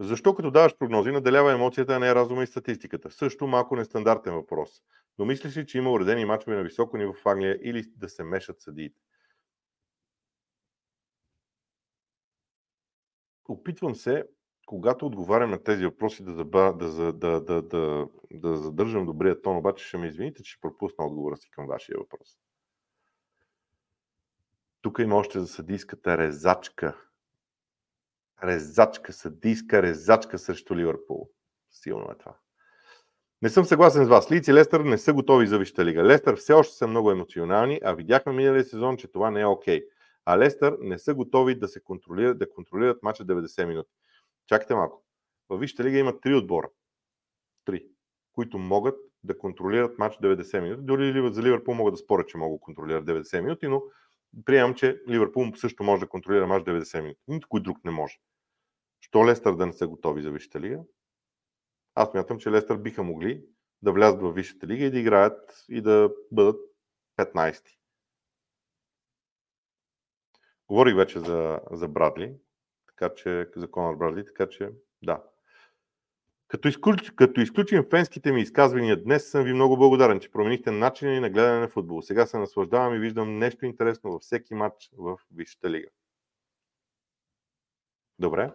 [0.00, 3.10] Защо като даваш прогнози, наделява емоцията, а не разума и статистиката?
[3.10, 4.82] Също малко нестандартен въпрос.
[5.18, 8.24] Но мислиш ли, че има уредени мачове на високо ниво в Англия или да се
[8.24, 9.00] мешат съдиите?
[13.48, 14.24] Опитвам се,
[14.66, 19.56] когато отговарям на тези въпроси, да, заба, да, да, да, да, да, задържам добрия тон,
[19.56, 22.38] обаче ще ме извините, че пропусна отговора си към вашия въпрос.
[24.82, 26.96] Тук има още за съдийската резачка
[28.44, 31.28] резачка, съдийска резачка срещу Ливърпул.
[31.70, 32.36] Силно е това.
[33.42, 34.30] Не съм съгласен с вас.
[34.30, 36.04] Лици и Лестър не са готови за Висшата лига.
[36.04, 39.80] Лестър все още са много емоционални, а видяхме миналия сезон, че това не е окей.
[39.80, 39.86] Okay.
[40.24, 43.90] А Лестър не са готови да се контролират, да контролират мача 90 минути.
[44.46, 45.04] Чакайте малко.
[45.48, 46.70] Във Висшата лига има три отбора.
[47.64, 47.88] Три.
[48.32, 50.82] Които могат да контролират матч 90 минути.
[50.82, 53.82] Дори за Ливърпул могат да спорят, че могат да контролират 90 минути, но
[54.44, 57.20] приемам, че Ливърпул също може да контролира мач 90 минути.
[57.28, 58.18] Нито кой друг не може.
[59.00, 60.80] Що Лестър да не са готови за Висшата лига?
[61.94, 63.44] Аз мятам, че Лестър биха могли
[63.82, 66.60] да влязат в Висшата лига и да играят и да бъдат
[67.18, 67.78] 15-ти.
[70.68, 72.36] Говорих вече за, за Брадли,
[72.96, 74.70] така че, за Конор Брадли, така че
[75.02, 75.22] да.
[76.48, 81.10] Като, изключ, като изключим фенските ми изказвания днес, съм ви много благодарен, че променихте начина
[81.10, 82.02] ни на гледане на футбол.
[82.02, 85.88] Сега се наслаждавам и виждам нещо интересно във всеки матч в Висшата лига.
[88.18, 88.50] Добре.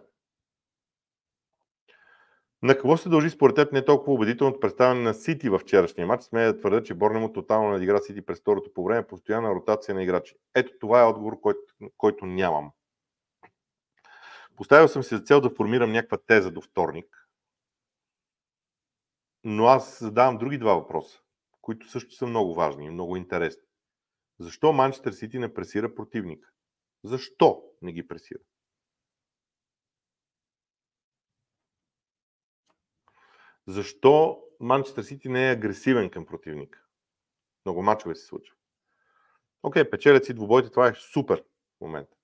[2.62, 6.24] На какво се дължи според теб не толкова убедителното представяне на Сити в вчерашния матч?
[6.24, 10.02] Смея да твърда, че Борнемо тотално надигра Сити през второто по време, постоянна ротация на
[10.02, 10.34] играчи.
[10.54, 11.60] Ето това е отговор, който,
[11.96, 12.70] който нямам.
[14.62, 17.28] Поставил съм си за цел да формирам някаква теза до вторник,
[19.44, 21.20] но аз задавам други два въпроса,
[21.60, 23.62] които също са много важни и много интересни.
[24.38, 26.50] Защо Манчестър Сити не пресира противника?
[27.04, 28.40] Защо не ги пресира?
[33.66, 36.82] Защо Манчестър Сити не е агресивен към противника?
[37.64, 38.56] Много мачове се случва.
[39.62, 41.44] Окей, печелят си двубойте, това е супер
[41.76, 42.16] в момента.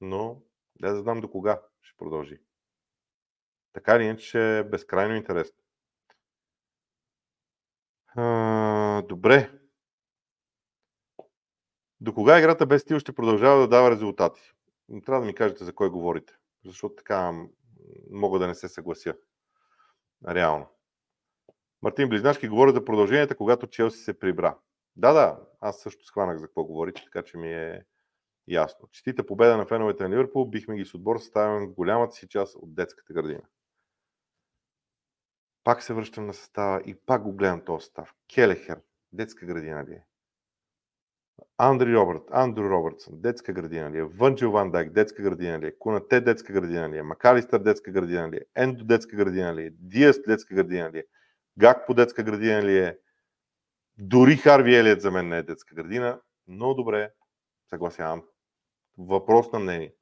[0.00, 0.42] Но
[0.80, 2.40] да да знам до кога ще продължи.
[3.72, 5.56] Така или иначе е безкрайно интересно.
[8.16, 9.60] А, добре.
[12.00, 14.52] До кога играта без стил ще продължава да дава резултати?
[15.06, 17.46] Трябва да ми кажете за кой говорите, защото така
[18.10, 19.14] мога да не се съглася.
[20.28, 20.66] Реално.
[21.82, 24.58] Мартин Близнашки говори за продълженията, когато Челси се прибра.
[24.96, 27.84] Да, да, аз също схванах за какво говорите, така че ми е
[28.48, 28.88] ясно.
[28.92, 32.56] Честита победа на феновете на Ливърпул, бихме ги с отбор, съставен в голямата си част
[32.56, 33.42] от детската градина.
[35.64, 38.14] Пак се връщам на състава и пак го гледам този състав.
[38.34, 38.80] Келехер,
[39.12, 40.04] детска градина ли е?
[41.58, 44.04] Андри Робърт, Андрю Робъртсън, детска градина ли е?
[44.04, 45.78] Вънчел Ван Дайк, детска градина ли е?
[45.78, 47.02] Кунате, детска градина ли е?
[47.02, 48.44] Макалистър, детска градина ли е?
[48.54, 49.70] Ендо, детска градина ли е?
[49.70, 51.04] Диас, детска градина ли е?
[51.58, 52.98] Гак по детска градина ли е?
[53.98, 56.20] Дори Харви Елият за мен не е детска градина.
[56.46, 57.10] Но добре,
[57.70, 58.22] съгласявам.
[58.98, 59.94] Въпрос на мнение.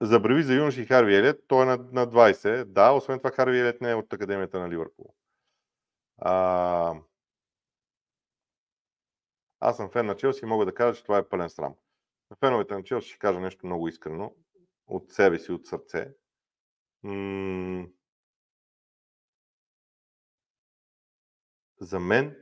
[0.00, 2.64] Забрави за юноши Харви Елият, той е на, на 20.
[2.64, 5.14] Да, освен това Харви Елият не е от Академията на Ливърпул.
[6.18, 6.94] А,
[9.60, 11.74] аз съм фен на Челси и мога да кажа, че това е пълен срам.
[12.30, 14.34] На феновете на Челси ще кажа нещо много искрено,
[14.86, 16.08] от себе си, от сърце.
[17.02, 17.86] М-
[21.80, 22.36] за мен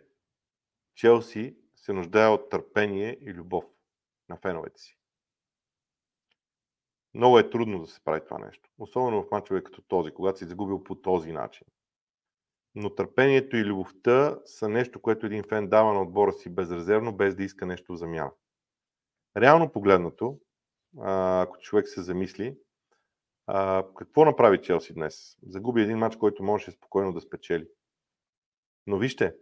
[0.94, 3.64] Челси се нуждае от търпение и любов
[4.28, 4.98] на феновете си.
[7.14, 8.70] Много е трудно да се прави това нещо.
[8.78, 11.66] Особено в мачове като този, когато си загубил по този начин.
[12.74, 17.34] Но търпението и любовта са нещо, което един фен дава на отбора си безрезервно, без
[17.34, 18.32] да иска нещо в замяна.
[19.36, 20.38] Реално погледнато,
[20.98, 22.58] ако човек се замисли,
[23.96, 25.36] какво направи Челси днес?
[25.42, 27.68] Загуби един матч, който можеше спокойно да спечели.
[28.86, 29.36] Но вижте,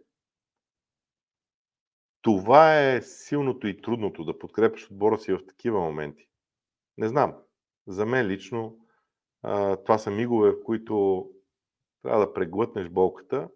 [2.21, 6.27] това е силното и трудното да подкрепиш отбора си в такива моменти.
[6.97, 7.35] Не знам.
[7.87, 8.77] За мен лично
[9.85, 11.27] това са мигове, в които
[12.03, 13.49] трябва да преглътнеш болката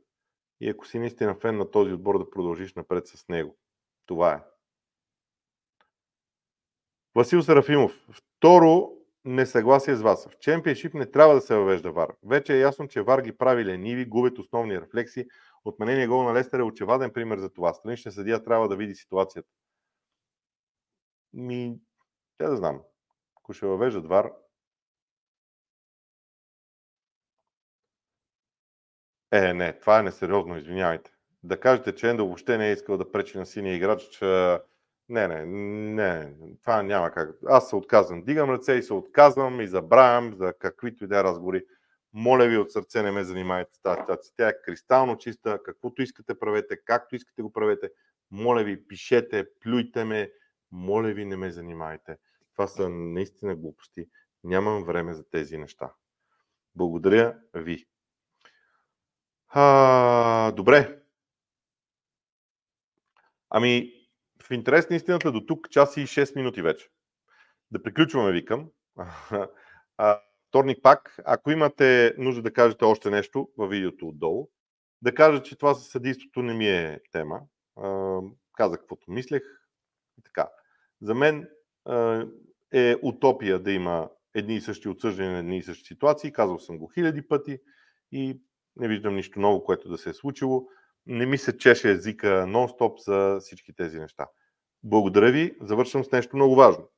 [0.60, 3.58] и ако си наистина фен на този отбор, да продължиш напред с него.
[4.06, 4.44] Това е.
[7.16, 8.08] Васил Сарафимов.
[8.12, 8.92] Второ
[9.26, 10.28] несъгласие с вас.
[10.28, 12.16] В чемпионшип не трябва да се въвежда ВАР.
[12.24, 15.28] Вече е ясно, че ВАР ги прави лениви, губят основни рефлекси.
[15.66, 17.74] Отменения гол на Лестер е очеваден пример за това.
[17.74, 19.50] Странична съдия трябва да види ситуацията.
[21.34, 21.80] Ми,
[22.38, 22.82] тя да знам.
[23.36, 24.32] Ако ще въвеждат ВАР,
[29.32, 31.12] Е, не, това е несериозно, извинявайте.
[31.44, 34.60] Да кажете, че Ендо въобще не е искал да пречи на синия играч, че...
[35.10, 37.38] Не, не, не, това няма как.
[37.48, 38.24] Аз се отказвам.
[38.24, 41.66] Дигам ръце и се отказвам и забравям за каквито и да е разговори.
[42.18, 44.34] Моля ви от сърце не ме занимайте с тази ситуация.
[44.38, 45.60] Тя е кристално чиста.
[45.64, 47.92] Каквото искате правете, както искате го правете.
[48.32, 50.32] Моля ви, пишете, плюйте ме.
[50.72, 52.18] Моля ви, не ме занимайте.
[52.52, 54.10] Това са наистина глупости.
[54.44, 55.94] Нямам време за тези неща.
[56.76, 57.86] Благодаря ви.
[59.48, 61.00] А, добре.
[63.50, 63.94] Ами,
[64.44, 66.90] в интерес на истината до тук час и 6 минути вече.
[67.72, 68.70] Да приключваме, викам.
[69.98, 70.20] А,
[70.56, 74.50] вторник пак, ако имате нужда да кажете още нещо във видеото отдолу,
[75.02, 77.42] да кажа, че това със съдейството не ми е тема.
[78.54, 79.42] Казах каквото мислех.
[80.24, 80.50] Така.
[81.02, 81.48] За мен
[82.74, 86.32] е утопия да има едни и същи отсъждания на едни и същи ситуации.
[86.32, 87.60] Казал съм го хиляди пъти
[88.12, 88.42] и
[88.76, 90.68] не виждам нищо ново, което да се е случило.
[91.06, 94.28] Не ми се чеше езика нон-стоп за всички тези неща.
[94.84, 95.58] Благодаря ви.
[95.62, 96.90] Завършвам с нещо много важно.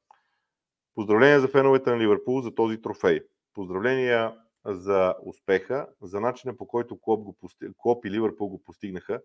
[0.96, 3.22] Поздравления за феновете на Ливърпул за този трофей.
[3.58, 4.34] Поздравления
[4.66, 7.66] за успеха, за начина по който Клоп, го пости...
[7.78, 9.22] Клоп и Ливърпул го постигнаха,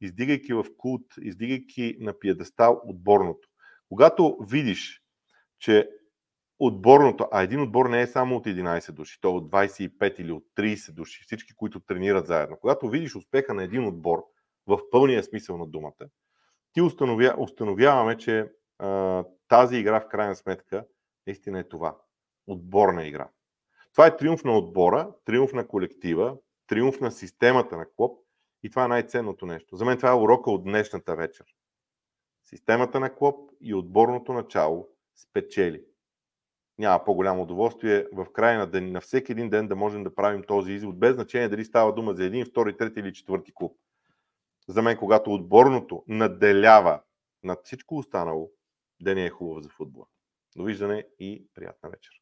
[0.00, 3.48] издигайки в култ, издигайки на пиедестал отборното.
[3.88, 5.02] Когато видиш,
[5.58, 5.88] че
[6.58, 10.32] отборното, а един отбор не е само от 11 души, то е от 25 или
[10.32, 12.56] от 30 души, всички, които тренират заедно.
[12.60, 14.24] Когато видиш успеха на един отбор
[14.66, 16.06] в пълния смисъл на думата,
[16.72, 20.84] ти установя, установяваме, че а, тази игра в крайна сметка
[21.26, 21.96] наистина е това.
[22.46, 23.28] Отборна игра.
[23.92, 26.36] Това е триумф на отбора, триумф на колектива,
[26.66, 28.18] триумф на системата на клуб
[28.62, 29.76] и това е най-ценното нещо.
[29.76, 31.46] За мен това е урока от днешната вечер.
[32.44, 35.82] Системата на клуб и отборното начало спечели
[36.78, 40.42] няма по-голямо удоволствие в края на, ден, на всеки един ден да можем да правим
[40.42, 43.76] този извод, без значение дали става дума за един, втори, трети или четвърти клуб.
[44.68, 47.02] За мен, когато отборното наделява
[47.42, 48.50] над всичко останало,
[49.02, 50.06] ден е хубав за футбола.
[50.56, 52.21] Довиждане и приятна вечер.